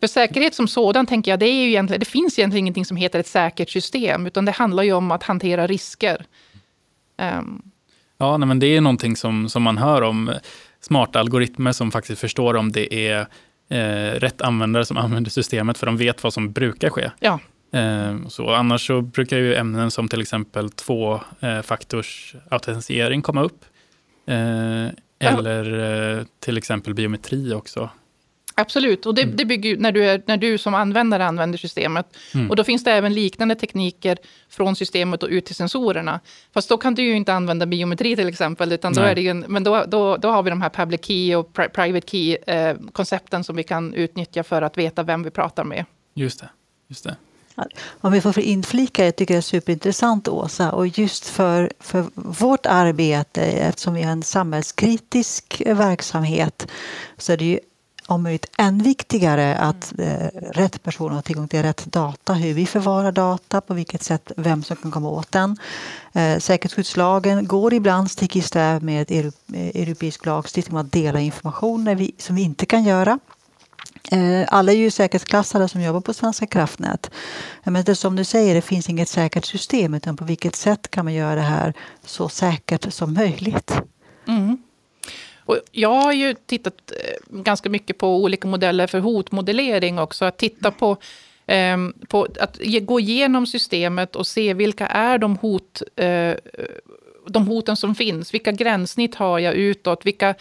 [0.00, 2.96] För säkerhet som sådan, tänker jag, det, är ju egentligen, det finns egentligen ingenting som
[2.96, 6.26] heter ett säkert system, utan det handlar ju om att hantera risker.
[7.18, 7.71] Um,
[8.22, 10.32] Ja, nej, men det är någonting som, som man hör om.
[10.80, 13.26] Smarta algoritmer som faktiskt förstår om det är
[13.68, 17.10] eh, rätt användare som använder systemet, för de vet vad som brukar ske.
[17.20, 17.40] Ja.
[17.72, 23.64] Eh, så annars så brukar ju ämnen som till exempel tvåfaktors eh, autentisering komma upp.
[24.26, 24.86] Eh,
[25.18, 25.78] eller
[26.18, 27.90] eh, till exempel biometri också.
[28.54, 29.36] Absolut, och det, mm.
[29.36, 32.16] det bygger när du, är, när du som användare använder systemet.
[32.34, 32.50] Mm.
[32.50, 36.20] Och då finns det även liknande tekniker från systemet och ut till sensorerna.
[36.54, 39.44] Fast då kan du ju inte använda biometri till exempel, utan då är det en,
[39.48, 43.44] men då, då, då har vi de här public key och pri private key-koncepten eh,
[43.44, 45.84] som vi kan utnyttja för att veta vem vi pratar med.
[46.14, 46.48] Just det.
[46.88, 47.16] Just det.
[48.00, 52.66] Om vi får inflika, jag tycker det är superintressant Åsa, och just för, för vårt
[52.66, 56.68] arbete, eftersom vi har en samhällskritisk verksamhet,
[57.18, 57.58] så är det ju
[58.06, 62.34] om möjligt än viktigare att eh, rätt person har tillgång till rätt data.
[62.34, 65.56] Hur vi förvarar data, på vilket sätt, vem som kan komma åt den.
[66.12, 69.10] Eh, säkerhetsskyddslagen går ibland stick i stäv med
[69.74, 73.18] europeisk lagstiftning om att dela information vi, som vi inte kan göra.
[74.10, 77.10] Eh, alla är ju säkerhetsklassade som jobbar på Svenska kraftnät.
[77.64, 81.04] Men det som du säger, det finns inget säkert system utan på vilket sätt kan
[81.04, 83.72] man göra det här så säkert som möjligt?
[84.28, 84.58] Mm.
[85.44, 90.24] Och jag har ju tittat eh, ganska mycket på olika modeller för hotmodellering också.
[90.24, 90.96] Att titta på,
[91.46, 91.76] eh,
[92.08, 96.34] på att gå igenom systemet och se vilka är de hot, eh,
[97.28, 98.34] de hoten som finns.
[98.34, 100.06] Vilka gränssnitt har jag utåt?
[100.06, 100.34] Vilka,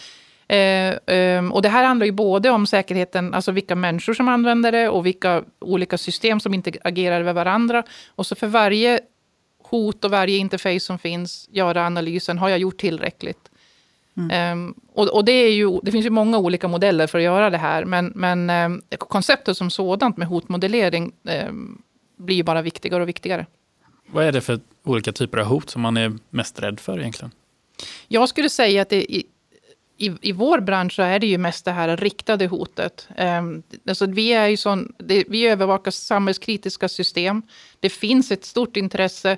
[0.48, 4.72] eh, eh, och det här handlar ju både om säkerheten, alltså vilka människor som använder
[4.72, 7.84] det och vilka olika system som inte agerar varandra.
[8.16, 9.00] Och så för varje
[9.64, 13.51] hot och varje interface som finns göra analysen, har jag gjort tillräckligt?
[14.30, 14.60] Mm.
[14.68, 17.50] Um, och, och det, är ju, det finns ju många olika modeller för att göra
[17.50, 21.12] det här, men, men um, konceptet som sådant med hotmodellering
[21.48, 21.82] um,
[22.18, 23.46] blir ju bara viktigare och viktigare.
[24.12, 27.32] Vad är det för olika typer av hot som man är mest rädd för egentligen?
[28.08, 29.26] Jag skulle säga att det, i,
[29.98, 33.08] i, i vår bransch så är det ju mest det här riktade hotet.
[33.18, 37.42] Um, alltså vi, är ju sån, det, vi övervakar samhällskritiska system.
[37.80, 39.38] Det finns ett stort intresse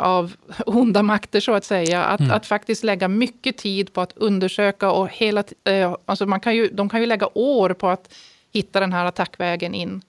[0.00, 0.32] av
[0.66, 2.04] onda makter så att säga.
[2.04, 2.32] Att, mm.
[2.32, 6.68] att faktiskt lägga mycket tid på att undersöka och hela eh, alltså man kan ju,
[6.68, 8.14] de kan ju lägga år på att
[8.52, 10.02] hitta den här attackvägen in.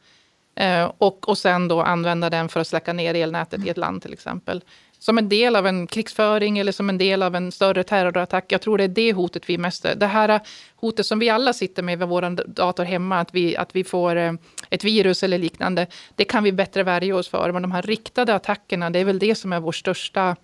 [0.55, 4.01] Eh, och, och sen då använda den för att släcka ner elnätet i ett land
[4.01, 4.63] till exempel.
[4.99, 8.51] Som en del av en krigsföring eller som en del av en större terrorattack.
[8.51, 9.85] Jag tror det är det hotet vi mest...
[9.95, 10.39] Det här
[10.75, 14.15] hotet som vi alla sitter med vid vår dator hemma, att vi, att vi får
[14.15, 14.33] eh,
[14.69, 15.87] ett virus eller liknande.
[16.15, 17.51] Det kan vi bättre värja oss för.
[17.51, 20.35] Men de här riktade attackerna, det är väl det som är vår största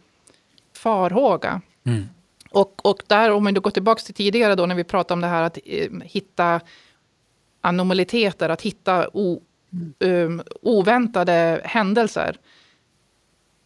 [0.73, 1.61] farhåga.
[1.85, 2.09] Mm.
[2.51, 5.27] Och, och där, om vi går tillbaka till tidigare då när vi pratade om det
[5.27, 6.61] här att eh, hitta
[7.61, 9.41] anomaliteter, att hitta o,
[9.99, 12.37] um, oväntade händelser.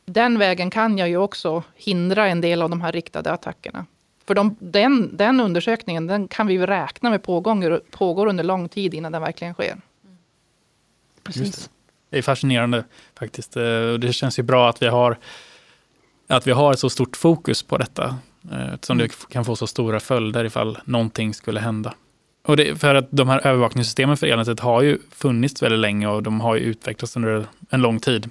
[0.06, 3.86] Den vägen kan jag ju också hindra en del av de här riktade attackerna.
[4.28, 8.70] För de, den, den undersökningen den kan vi ju räkna med pågår, pågår under lång
[8.70, 9.78] tid innan den verkligen sker.
[11.24, 11.56] Precis.
[11.56, 11.70] Det.
[12.10, 12.18] det.
[12.18, 12.84] är fascinerande
[13.20, 13.58] faktiskt.
[13.58, 15.18] Eh, det känns ju bra att vi har,
[16.28, 18.18] att vi har så stort fokus på detta.
[18.52, 19.08] Eh, eftersom mm.
[19.08, 21.94] det kan få så stora följder ifall någonting skulle hända.
[22.46, 26.24] Och det, för att de här övervakningssystemen för elnätet har ju funnits väldigt länge och
[26.24, 28.30] de har ju utvecklats under en lång tid.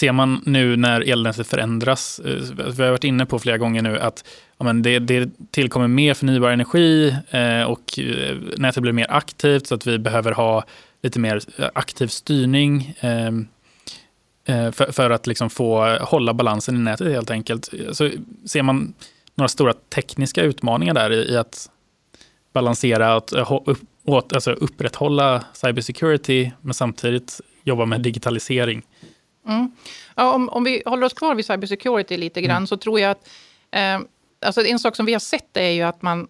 [0.00, 2.42] Ser man nu när elnätet förändras, eh,
[2.76, 4.24] vi har varit inne på flera gånger nu att
[4.58, 9.66] ja, men det, det tillkommer mer förnybar energi eh, och eh, nätet blir mer aktivt
[9.66, 10.64] så att vi behöver ha
[11.02, 13.48] lite mer eh, aktiv styrning ehm,
[14.44, 17.68] eh, för, för, att liksom få hålla balansen i nätet helt enkelt.
[17.92, 18.10] Så
[18.46, 18.94] ser man
[19.34, 21.70] några stora tekniska utmaningar där i, i att
[22.52, 23.32] balansera att
[23.66, 23.78] upp,
[24.32, 28.82] alltså upprätthålla cybersecurity men samtidigt jobba med digitalisering.
[29.50, 29.70] Mm.
[30.14, 32.66] Ja, om, om vi håller oss kvar vid cybersecurity lite grann mm.
[32.66, 33.28] så tror jag att
[33.70, 34.00] eh,
[34.46, 36.28] alltså en sak som vi har sett är ju att man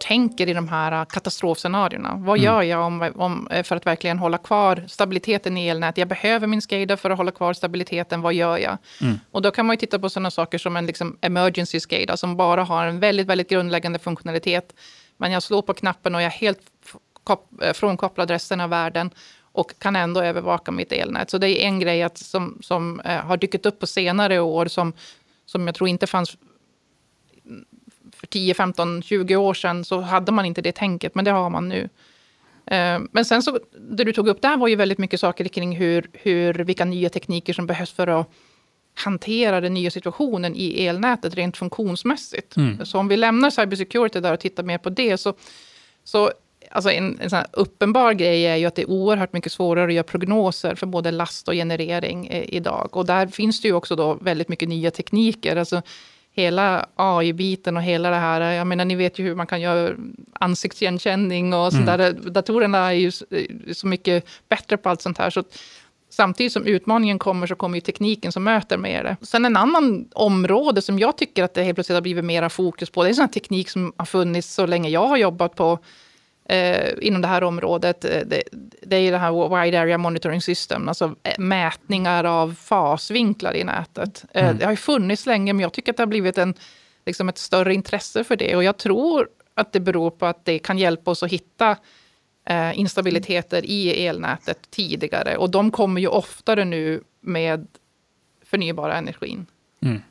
[0.00, 2.14] tänker i de här katastrofscenarierna.
[2.14, 2.44] Vad mm.
[2.44, 5.98] gör jag om, om, för att verkligen hålla kvar stabiliteten i elnätet?
[5.98, 8.20] Jag behöver min SCADA för att hålla kvar stabiliteten.
[8.20, 8.76] Vad gör jag?
[9.00, 9.18] Mm.
[9.30, 12.64] Och då kan man titta på sådana saker som en liksom emergency SCADA som bara
[12.64, 14.74] har en väldigt, väldigt grundläggande funktionalitet
[15.16, 16.60] men jag slår på knappen och jag är helt
[17.62, 19.10] eh, frånkopplad resten av världen
[19.58, 21.30] och kan ändå övervaka mitt elnät.
[21.30, 24.66] Så det är en grej att, som, som eh, har dykt upp på senare år
[24.66, 24.92] som,
[25.46, 26.36] som jag tror inte fanns
[28.12, 31.50] för 10, 15, 20 år sedan så hade man inte det tänket, men det har
[31.50, 31.88] man nu.
[32.66, 33.58] Eh, men sen så,
[33.90, 37.08] det du tog upp där var ju väldigt mycket saker kring hur, hur, vilka nya
[37.08, 38.30] tekniker som behövs för att
[38.94, 42.56] hantera den nya situationen i elnätet rent funktionsmässigt.
[42.56, 42.86] Mm.
[42.86, 45.34] Så om vi lämnar cybersecurity där och tittar mer på det så,
[46.04, 46.30] så
[46.70, 50.04] alltså en, en uppenbar grej är ju att det är oerhört mycket svårare att göra
[50.04, 52.96] prognoser för både last och generering eh, idag.
[52.96, 55.56] Och där finns det ju också då väldigt mycket nya tekniker.
[55.56, 55.82] Alltså,
[56.32, 58.40] hela AI-biten och hela det här.
[58.40, 59.94] Jag menar, ni vet ju hur man kan göra
[60.32, 61.98] ansiktsigenkänning och sånt mm.
[61.98, 62.30] där.
[62.30, 63.10] Datorerna är ju
[63.72, 65.30] så mycket bättre på allt sånt här.
[65.30, 65.44] Så
[66.10, 69.16] Samtidigt som utmaningen kommer så kommer ju tekniken som möter med det.
[69.22, 72.90] Sen en annan område som jag tycker att det helt plötsligt har blivit mera fokus
[72.90, 75.78] på, det är sån teknik som har funnits så länge jag har jobbat på
[76.48, 78.04] eh, inom det här området.
[78.04, 78.42] Eh, det,
[78.82, 84.24] det är det här Wide Area Monitoring System, alltså eh, mätningar av fasvinklar i nätet.
[84.32, 84.58] Eh, mm.
[84.58, 86.54] Det har ju funnits länge, men jag tycker att det har blivit en,
[87.06, 88.56] liksom ett större intresse för det.
[88.56, 91.76] Och jag tror att det beror på att det kan hjälpa oss att hitta
[92.48, 95.36] eh, instabiliteter i elnätet tidigare.
[95.36, 97.66] Och de kommer ju oftare nu med
[98.44, 99.46] förnybara energin.
[99.82, 100.02] Mm.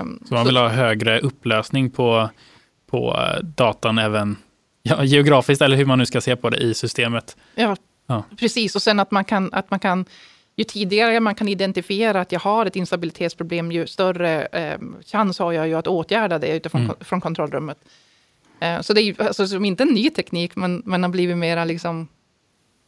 [0.00, 2.30] Um, så man vill så, ha högre upplösning på,
[2.86, 4.36] på datan även
[4.88, 7.36] ja, geografiskt, eller hur man nu ska se på det i systemet.
[7.54, 8.74] Ja, ja, precis.
[8.74, 10.04] Och sen att man kan, att man kan
[10.56, 15.52] ju tidigare man kan identifiera att jag har ett instabilitetsproblem, ju större eh, chans har
[15.52, 16.96] jag ju att åtgärda det utifrån mm.
[17.00, 17.78] från kontrollrummet.
[18.60, 21.36] Eh, så det är ju alltså, som inte en ny teknik, men, men har blivit
[21.36, 22.08] mera liksom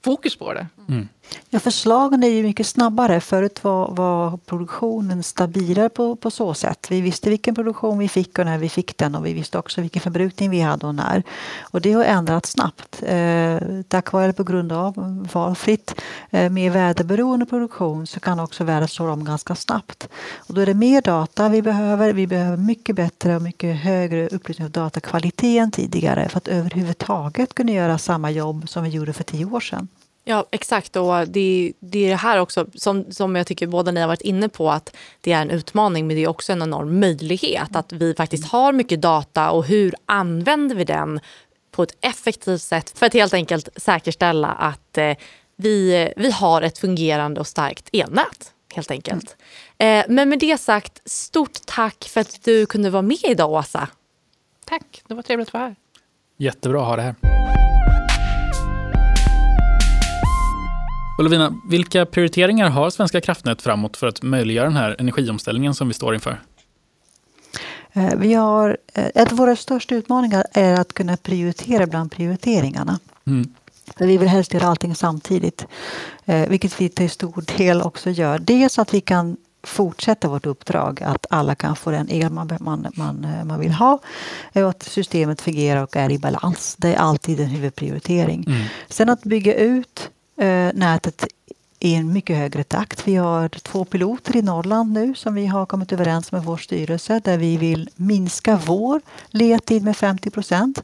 [0.04, 0.66] fokus på det.
[0.88, 1.08] Mm.
[1.50, 3.20] Ja, förslagen är ju mycket snabbare.
[3.20, 6.86] Förut var, var produktionen stabilare på, på så sätt.
[6.90, 9.80] Vi visste vilken produktion vi fick och när vi fick den och vi visste också
[9.80, 11.22] vilken förbrukning vi hade och när.
[11.60, 13.02] Och det har ändrats snabbt.
[13.02, 13.58] Eh,
[13.88, 15.94] tack vare på grund av valfritt,
[16.30, 20.08] eh, mer väderberoende produktion så kan också vädret slå om ganska snabbt.
[20.36, 22.12] Och då är det mer data vi behöver.
[22.12, 27.54] Vi behöver mycket bättre och mycket högre upplysning av datakvalitet än tidigare för att överhuvudtaget
[27.54, 29.88] kunna göra samma jobb som vi gjorde för tio år sedan.
[30.28, 30.96] Ja, exakt.
[30.96, 34.20] Och det, det är det här också som, som jag tycker båda ni har varit
[34.20, 37.92] inne på att det är en utmaning men det är också en enorm möjlighet att
[37.92, 41.20] vi faktiskt har mycket data och hur använder vi den
[41.70, 45.16] på ett effektivt sätt för att helt enkelt säkerställa att eh,
[45.56, 48.52] vi, vi har ett fungerande och starkt elnät.
[48.74, 49.36] Helt enkelt.
[49.78, 53.88] Eh, men med det sagt, stort tack för att du kunde vara med idag Åsa.
[54.64, 55.76] Tack, det var trevligt att vara här.
[56.38, 57.14] Jättebra att ha det här.
[61.18, 65.94] Lovina, vilka prioriteringar har Svenska kraftnät framåt för att möjliggöra den här energiomställningen som vi
[65.94, 66.40] står inför?
[67.92, 72.98] Eh, vi har, eh, ett av våra största utmaningar är att kunna prioritera bland prioriteringarna.
[73.26, 73.54] Mm.
[73.96, 75.66] För vi vill helst göra allting samtidigt,
[76.24, 78.38] eh, vilket vi till stor del också gör.
[78.38, 82.86] Dels att vi kan fortsätta vårt uppdrag, att alla kan få den el man, man,
[82.94, 83.98] man, man vill ha
[84.52, 86.76] och att systemet fungerar och är i balans.
[86.78, 88.44] Det är alltid en huvudprioritering.
[88.46, 88.66] Mm.
[88.88, 91.26] Sen att bygga ut Eh, nätet
[91.78, 93.08] i en mycket högre takt.
[93.08, 97.20] Vi har två piloter i Norrland nu som vi har kommit överens med vår styrelse
[97.24, 100.82] där vi vill minska vår ledtid med 50 procent.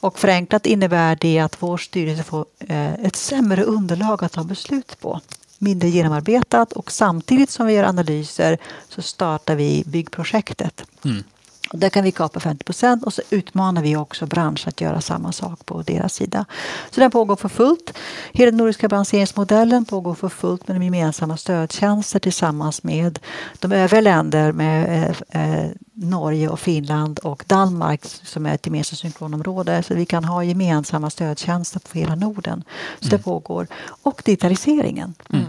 [0.00, 5.00] Och förenklat innebär det att vår styrelse får eh, ett sämre underlag att ta beslut
[5.00, 5.20] på.
[5.58, 8.58] Mindre genomarbetat och samtidigt som vi gör analyser
[8.88, 10.84] så startar vi byggprojektet.
[11.04, 11.24] Mm.
[11.72, 15.32] Där kan vi kapa 50 procent och så utmanar vi också branschen att göra samma
[15.32, 16.44] sak på deras sida.
[16.90, 17.94] Så den pågår för fullt.
[18.32, 23.18] Hela den nordiska balanseringsmodellen pågår för fullt med de gemensamma stödtjänster tillsammans med
[23.58, 28.98] de övriga länder med eh, eh, Norge och Finland och Danmark som är ett gemensamt
[28.98, 29.82] synkronområde.
[29.82, 32.64] Så vi kan ha gemensamma stödtjänster på hela Norden.
[33.00, 33.16] Så mm.
[33.16, 33.66] det pågår.
[34.02, 35.14] Och digitaliseringen.
[35.30, 35.44] Mm.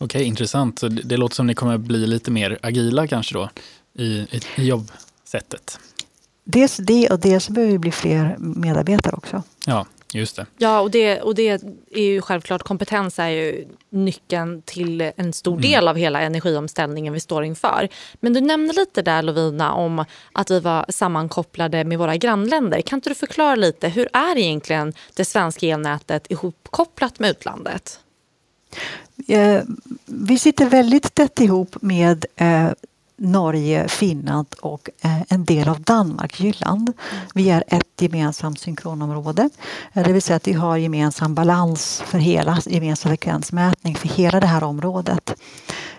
[0.00, 0.80] Okej, okay, intressant.
[1.04, 3.48] Det, låter som ni kommer bli lite mer agila kanske då?
[3.98, 5.78] I, i, i jobbsättet.
[6.44, 9.42] Dels det och dels behöver vi bli fler medarbetare också.
[9.66, 10.46] Ja, just det.
[10.58, 11.48] Ja, och det, och det
[11.90, 15.62] är ju självklart, kompetens är ju nyckeln till en stor mm.
[15.62, 17.88] del av hela energiomställningen vi står inför.
[18.20, 22.80] Men du nämnde lite där Lovina om att vi var sammankopplade med våra grannländer.
[22.80, 28.00] Kan inte du förklara lite, hur är egentligen det svenska elnätet ihopkopplat med utlandet?
[29.28, 29.62] Eh,
[30.06, 32.70] vi sitter väldigt tätt ihop med eh,
[33.18, 36.92] Norge, Finland och eh, en del av Danmark, Jylland.
[37.34, 39.50] Vi är ett gemensamt synkronområde.
[39.92, 44.40] Eh, det vill säga att vi har gemensam balans för hela gemensam frekvensmätning för hela
[44.40, 45.34] det här området.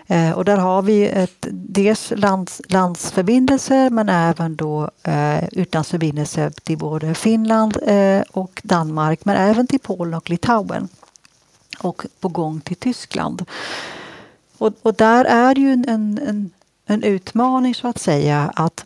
[0.06, 6.78] Eh, och där har vi ett, dels lands, landsförbindelser men även då eh, utlandsförbindelser till
[6.78, 10.88] både Finland eh, och Danmark men även till Polen och Litauen.
[11.80, 13.44] Och på gång till Tyskland.
[14.58, 16.50] Och, och där är ju en, en
[16.90, 18.84] en utmaning så att säga att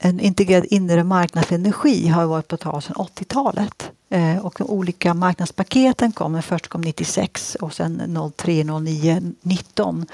[0.00, 3.90] en integrerad inre marknadsenergi har varit på tal sedan 80-talet.
[4.08, 10.06] Eh, och de olika marknadspaketen kom, först kom 96 och sen 03, 09, 19.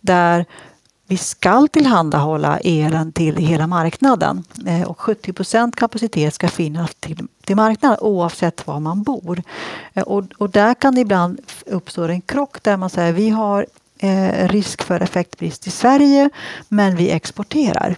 [0.00, 0.46] Där
[1.06, 7.26] vi ska tillhandahålla elen till hela marknaden eh, och 70 procent kapacitet ska finnas till,
[7.44, 9.42] till marknaden oavsett var man bor.
[9.94, 13.66] Eh, och, och där kan det ibland uppstå en krock där man säger vi har
[13.98, 16.30] eh, risk för effektbrist i Sverige
[16.68, 17.96] men vi exporterar.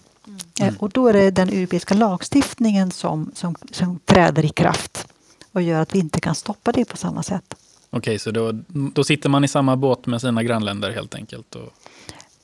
[0.58, 0.74] Mm.
[0.74, 5.06] Eh, och då är det den europeiska lagstiftningen som, som, som träder i kraft
[5.52, 7.54] och gör att vi inte kan stoppa det på samma sätt.
[7.90, 11.54] Okej, så då, då sitter man i samma båt med sina grannländer helt enkelt?
[11.54, 11.72] Och...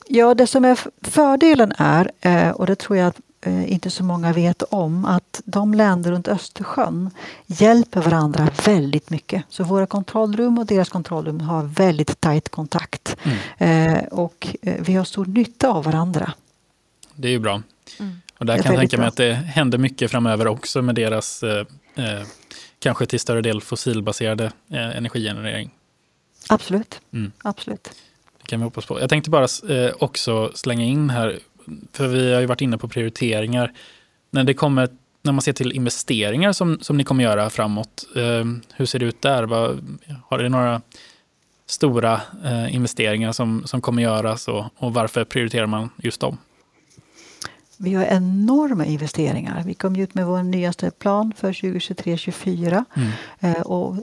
[0.08, 4.32] Ja, det som är fördelen är, eh, och det tror jag att inte så många
[4.32, 7.10] vet om att de länder runt Östersjön
[7.46, 9.44] hjälper varandra väldigt mycket.
[9.48, 13.16] Så våra kontrollrum och deras kontrollrum har väldigt tajt kontakt.
[13.58, 13.94] Mm.
[13.94, 16.32] Eh, och eh, vi har stor nytta av varandra.
[17.14, 17.62] Det är ju bra.
[18.00, 18.20] Mm.
[18.38, 21.66] Och där kan jag tänka mig att det händer mycket framöver också med deras eh,
[22.78, 25.70] kanske till större del fossilbaserade eh, energigenerering.
[26.48, 27.00] Absolut.
[27.12, 27.32] Mm.
[27.38, 27.90] Absolut.
[28.42, 29.00] Det kan vi hoppas på.
[29.00, 31.38] Jag tänkte bara eh, också slänga in här
[31.92, 33.72] för vi har ju varit inne på prioriteringar.
[34.30, 34.88] När, det kommer,
[35.22, 39.06] när man ser till investeringar som, som ni kommer göra framåt, eh, hur ser det
[39.06, 39.42] ut där?
[39.42, 39.98] Vad,
[40.28, 40.82] har det några
[41.66, 46.38] stora eh, investeringar som, som kommer göras och, och varför prioriterar man just dem?
[47.78, 49.62] Vi har enorma investeringar.
[49.66, 52.84] Vi kom ut med vår nyaste plan för 2023-2024.
[52.94, 53.10] Mm.
[53.40, 53.96] Eh, och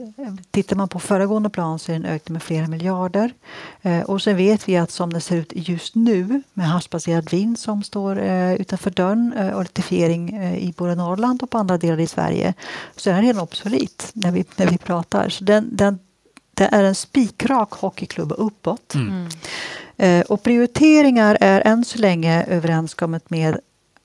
[0.50, 3.32] tittar man på föregående plan så är det en ökning med flera miljarder.
[3.82, 7.58] Eh, och sen vet vi att som det ser ut just nu med havsbaserad vind
[7.58, 12.06] som står eh, utanför dörren och elektrifiering i både Norrland och på andra delar i
[12.06, 12.54] Sverige
[12.96, 15.28] så är den redan obsolit när vi, när vi pratar.
[15.28, 15.98] Så den, den,
[16.54, 18.94] det är en spikrak hockeyklubba uppåt.
[18.94, 19.28] Mm.
[19.96, 20.20] Mm.
[20.20, 23.60] Eh, och prioriteringar är än så länge överenskommet med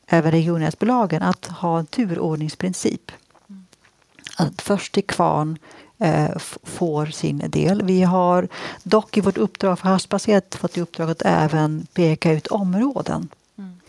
[0.08, 3.12] även regionnätsbolagen att ha en turordningsprincip.
[4.38, 5.58] Att först till kvarn
[5.98, 7.82] eh, får sin del.
[7.84, 8.48] Vi har
[8.84, 13.30] dock i vårt uppdrag för havsbaserat fått i uppdrag att även peka ut områden.
[13.58, 13.80] Mm.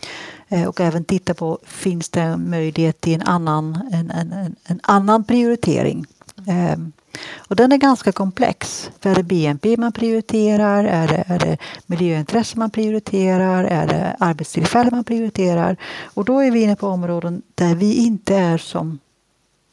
[0.47, 5.23] Eh, och även titta på finns det möjlighet till en annan, en, en, en annan
[5.23, 6.05] prioritering.
[6.47, 6.91] Mm.
[7.37, 8.91] Och den är ganska komplex.
[8.99, 10.83] För är det BNP man prioriterar?
[10.83, 13.63] Är det, är det miljöintressen man prioriterar?
[13.63, 15.77] Är det arbetstillfällen man prioriterar?
[16.03, 18.99] Och då är vi inne på områden där vi inte är som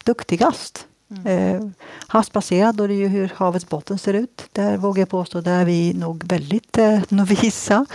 [0.05, 0.87] duktigast.
[1.11, 1.27] Mm.
[1.27, 1.69] Eh,
[2.07, 4.45] havsbaserad, då är det ju hur havets botten ser ut.
[4.53, 7.87] Där vågar jag påstå, där är vi nog väldigt eh, novisa.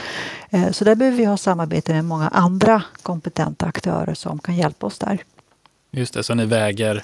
[0.49, 4.86] Eh, så där behöver vi ha samarbete med många andra kompetenta aktörer som kan hjälpa
[4.86, 5.24] oss där.
[5.91, 7.03] Just det, så ni väger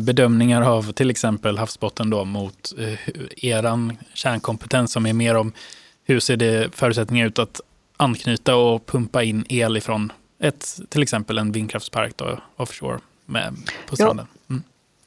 [0.00, 5.52] bedömningar av till exempel havsbotten då mot eh, eran kärnkompetens som är mer om
[6.04, 7.60] hur ser det förutsättningar ut att
[7.96, 13.56] anknyta och pumpa in el ifrån ett, till exempel en vindkraftspark då, offshore med,
[13.88, 14.26] på stranden.
[14.50, 14.62] Mm.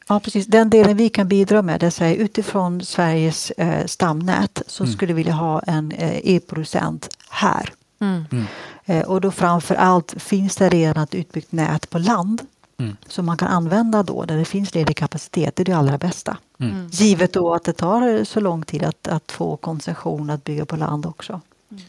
[0.07, 0.47] Ja, precis.
[0.47, 4.95] Den delen vi kan bidra med det är utifrån Sveriges eh, stamnät så mm.
[4.95, 7.70] skulle vi vilja ha en eh, e-producent här.
[7.99, 8.26] Mm.
[8.32, 8.45] mm.
[8.86, 12.41] Eh, och då framför allt finns det redan ett utbyggt nät på land
[12.78, 12.97] Mm.
[13.07, 15.55] Som man kan använda då där det finns ledig kapacitet.
[15.55, 16.38] Det är det allra bästa.
[16.59, 16.74] Mm.
[16.74, 16.88] mm.
[16.91, 20.76] Givet då att det tar så lång tid att, att få koncession att bygga på
[20.76, 21.41] land också.
[21.71, 21.84] Mm.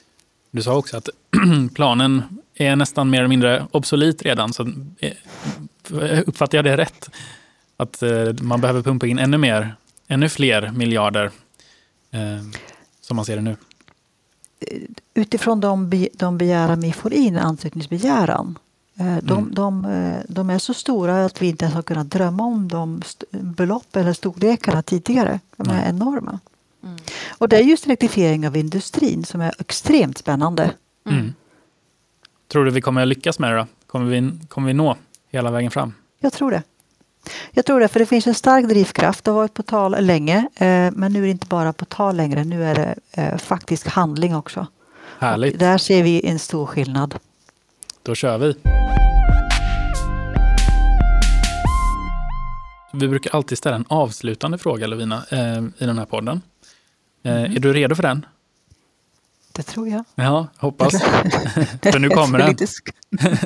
[0.51, 1.09] Du sa också att
[1.75, 2.23] planen
[2.55, 4.53] är nästan mer eller mindre obsolit redan.
[4.53, 7.11] Så eh, uppfattar jag det rätt?
[7.77, 9.77] Att eh, man behöver pumpa in ännu mer,
[10.09, 11.31] ännu fler miljarder
[12.11, 12.21] eh,
[13.01, 13.57] som man ser det nu?
[15.15, 18.64] Utifrån de, de begäran vi får in, ansökningsbegäran, Eh,
[18.97, 19.55] de, mm.
[19.55, 23.03] de, eh, de, är så stora att vi inte ens har kunnat drömma om de
[23.31, 25.41] belopp eller storlekarna tidigare.
[25.57, 25.97] De är mm.
[25.97, 26.41] enorma.
[26.83, 26.97] Mm.
[27.39, 30.71] Och det är just elektrifiering av industrin som är extremt spännande.
[31.07, 31.19] Mm.
[31.19, 31.35] mm.
[32.49, 33.67] Tror du vi kommer att lyckas med det då?
[33.87, 34.97] Kommer vi, kommer vi nå
[35.31, 35.95] hela vägen fram?
[36.21, 36.63] Jag tror det.
[37.51, 39.25] Jag tror det, för det finns en stark drivkraft.
[39.25, 42.17] Det har varit på tal länge, eh, men nu är det inte bara på tal
[42.17, 42.45] längre.
[42.45, 44.67] Nu är det faktisk handling också.
[45.19, 45.53] Härligt.
[45.53, 47.15] Och där ser vi en stor skillnad.
[48.05, 48.55] Då kör vi.
[52.93, 56.43] Vi brukar alltid ställa en avslutande fråga, Lovina, eh, i den här podden.
[57.23, 57.57] Eh, mm.
[57.57, 58.27] Är du redo för den?
[59.53, 60.05] Det tror jag.
[60.15, 60.93] Ja, hoppas.
[61.83, 62.57] för nu kommer den.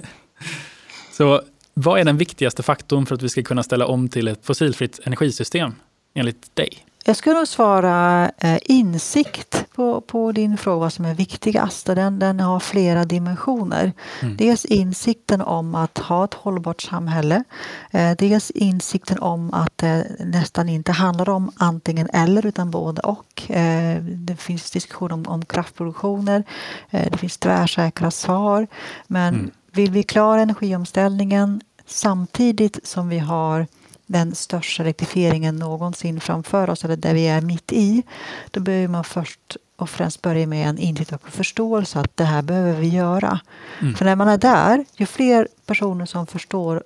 [1.12, 1.42] Så
[1.74, 5.00] vad är den viktigaste faktorn för att vi ska kunna ställa om till ett fossilfritt
[5.04, 5.74] energisystem,
[6.14, 6.84] enligt dig?
[7.09, 11.86] Jag skulle nog svara eh, insikt på, på din fråga vad som är viktigast.
[11.86, 13.92] Den, den har flera dimensioner.
[14.22, 14.36] Mm.
[14.36, 17.44] Dels insikten om att ha ett hållbart samhälle.
[17.90, 23.50] Eh, dels insikten om att det nästan inte handlar om antingen eller utan både och.
[23.50, 26.44] Eh, det finns diskussion om, om kraftproduktioner.
[26.90, 28.66] Eh, det finns tvärsäkra svar.
[29.06, 29.50] Men mm.
[29.72, 33.66] vill vi klara energiomställningen samtidigt som vi har
[34.09, 38.02] den största elektrifieringen någonsin framför oss, eller där vi är mitt i,
[38.50, 42.42] då behöver man först och främst börja med en insikt och förståelse att det här
[42.42, 43.40] behöver vi göra.
[43.80, 43.94] Mm.
[43.94, 46.82] För när man är där, ju fler personer som förstår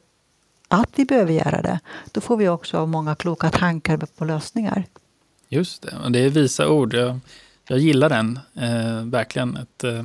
[0.68, 1.80] att vi behöver göra det,
[2.12, 4.84] då får vi också många kloka tankar på lösningar.
[5.48, 6.94] Just det, och det är visa ord.
[6.94, 7.20] Jag,
[7.68, 9.56] jag gillar den, eh, verkligen.
[9.56, 10.02] Ett, eh,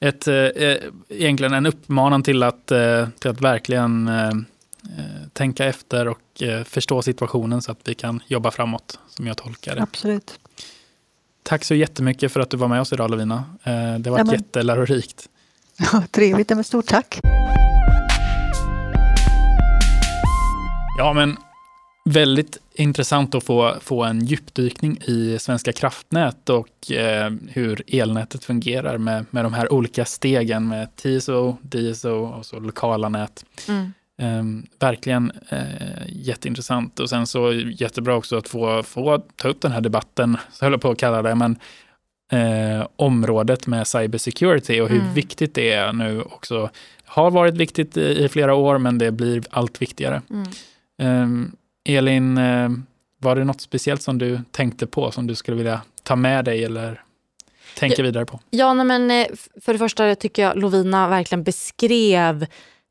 [0.00, 0.76] ett, eh,
[1.08, 4.36] egentligen en uppmanan till att, eh, till att verkligen eh, Eh,
[5.32, 9.76] tänka efter och eh, förstå situationen så att vi kan jobba framåt, som jag tolkar
[9.76, 9.82] det.
[9.82, 10.38] Absolut.
[11.42, 13.44] Tack så jättemycket för att du var med oss idag, Lovina.
[13.62, 14.34] Eh, det var ja, men...
[14.34, 15.28] jättelärorikt.
[15.92, 17.20] Ja, trevligt, men stort tack.
[20.98, 21.36] Ja, men
[22.04, 28.98] väldigt intressant att få, få en djupdykning i Svenska kraftnät och eh, hur elnätet fungerar
[28.98, 33.44] med, med de här olika stegen med TSO, DSO och så lokala nät.
[33.68, 33.92] Mm.
[34.22, 39.72] Um, verkligen uh, jätteintressant och sen så jättebra också att få, få ta upp den
[39.72, 41.58] här debatten, så höll jag på att kalla det, men
[42.32, 45.14] uh, området med cybersecurity och hur mm.
[45.14, 46.70] viktigt det är nu också.
[47.04, 50.22] Har varit viktigt i, i, flera år, men det blir allt viktigare.
[50.30, 51.22] Mm.
[51.22, 52.70] Um, Elin, uh,
[53.18, 56.64] var det något speciellt som du tänkte på som du skulle vilja ta med dig
[56.64, 57.02] eller
[57.76, 58.40] tänker vidare på.
[58.50, 59.26] Ja, nej, men
[59.60, 62.46] för det första tycker jag Lovina verkligen beskrev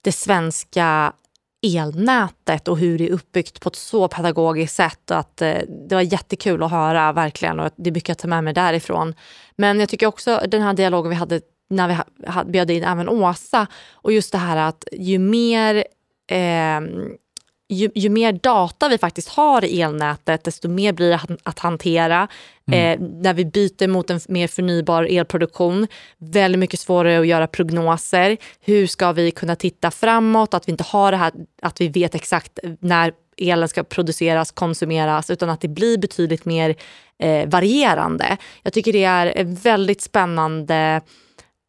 [0.09, 1.13] det svenska
[1.61, 5.11] elnätet och hur det är uppbyggt på ett så pedagogiskt sätt.
[5.11, 5.57] Att, eh,
[5.89, 9.13] det var jättekul att höra verkligen och det är mycket att ta med mig därifrån.
[9.55, 13.67] Men jag tycker också den här dialogen vi hade när vi bjöd in även Åsa
[13.91, 15.75] och just det här att ju mer
[16.31, 16.81] eh,
[17.69, 22.27] ju, ju, mer data vi faktiskt har i elnätet, desto mer blir det att hantera.
[22.71, 23.01] Mm.
[23.01, 28.37] Eh, när vi byter mot en mer förnybar elproduktion, väldigt mycket svårare att göra prognoser.
[28.61, 30.53] Hur ska vi kunna titta framåt?
[30.53, 35.29] Att vi inte har det här att vi vet exakt när elen ska produceras, konsumeras,
[35.29, 36.75] utan att det blir betydligt mer
[37.19, 38.37] eh, varierande.
[38.63, 41.01] Jag tycker det är en väldigt spännande,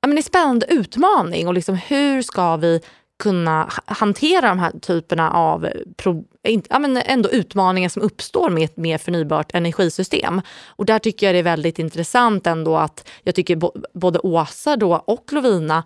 [0.00, 2.80] ja, men en spännande utmaning och liksom hur ska vi
[3.20, 6.24] kunna hantera de här typerna av pro,
[6.68, 10.42] ja, men ändå utmaningar som uppstår med ett mer förnybart energisystem.
[10.66, 13.60] Och där tycker jag det är väldigt intressant ändå att jag tycker
[13.98, 15.84] både Åsa då och Lovina,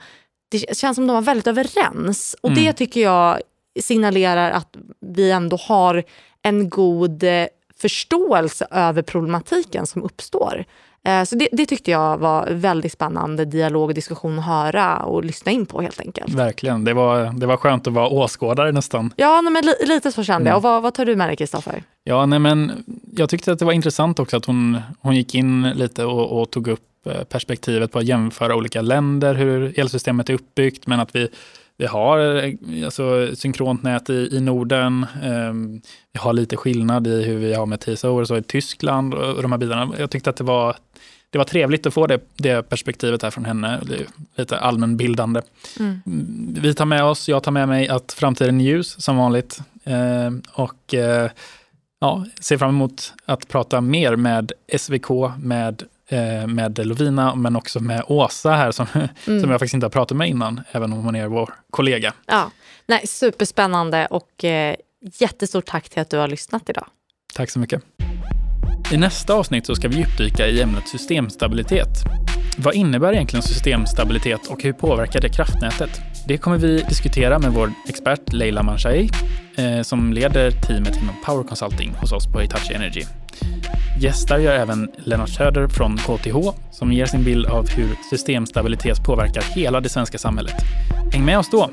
[0.50, 2.36] det känns som de var väldigt överens.
[2.40, 2.64] Och mm.
[2.64, 3.40] det tycker jag
[3.80, 6.04] signalerar att vi ändå har
[6.42, 10.64] en god eh, förståelse över problematiken som uppstår.
[11.04, 15.24] Eh, så det, det, tyckte jag var väldigt spännande dialog och diskussion att höra och
[15.24, 16.34] lyssna in på helt enkelt.
[16.34, 19.12] Verkligen, det var, det var skönt att vara åskådare nästan.
[19.16, 20.52] Ja, nej, men li, lite så kände jag.
[20.52, 20.56] Mm.
[20.56, 21.82] Och vad, vad tar du med dig Kristoffer?
[22.04, 22.84] Ja, nej, men
[23.16, 26.50] jag tyckte att det var intressant också att hon, hon gick in lite och, och
[26.50, 31.16] tog upp eh, perspektivet på att jämföra olika länder, hur elsystemet är uppbyggt, men att
[31.16, 31.28] vi
[31.76, 32.18] vi har
[32.84, 35.06] alltså, synkront nät i, i Norden.
[35.24, 35.80] Um,
[36.12, 39.34] vi har lite skillnad i hur vi har med TSO och så i Tyskland och,
[39.34, 39.94] och de här bitarna.
[39.98, 40.76] Jag tyckte att det var,
[41.30, 43.80] det var trevligt att få det, det perspektivet här från henne.
[44.36, 45.40] Lite allmänbildande.
[45.80, 46.00] Mm.
[46.60, 49.60] Vi tar med oss, jag tar med mig att framtiden är ljus som vanligt.
[49.88, 51.30] Uh, och uh,
[52.00, 55.08] ja, ser fram emot att prata mer med SVK,
[55.38, 55.93] med Eh,
[56.46, 59.08] med Lovina men också med Åsa här som, mm.
[59.40, 62.12] som jag faktiskt inte har pratat med innan, även om hon är vår kollega.
[62.26, 62.50] Ja,
[62.86, 64.76] Nej, superspännande och eh,
[65.20, 66.86] jättestort tack till att du har lyssnat idag.
[67.34, 67.82] Tack så mycket.
[68.92, 71.88] I nästa avsnitt så ska vi djupdyka i ämnet systemstabilitet.
[72.58, 76.00] Vad innebär egentligen systemstabilitet och hur påverkar det kraftnätet?
[76.28, 79.10] Det kommer vi diskutera med vår expert Leila Manshai
[79.56, 83.02] eh, som leder teamet inom Power Consulting hos oss på Hitachi Energy.
[84.00, 86.36] Gästar gör även Lennart Söder från KTH
[86.70, 90.54] som ger sin bild av hur systemstabilitet påverkar hela det svenska samhället.
[91.12, 91.70] Häng med oss då!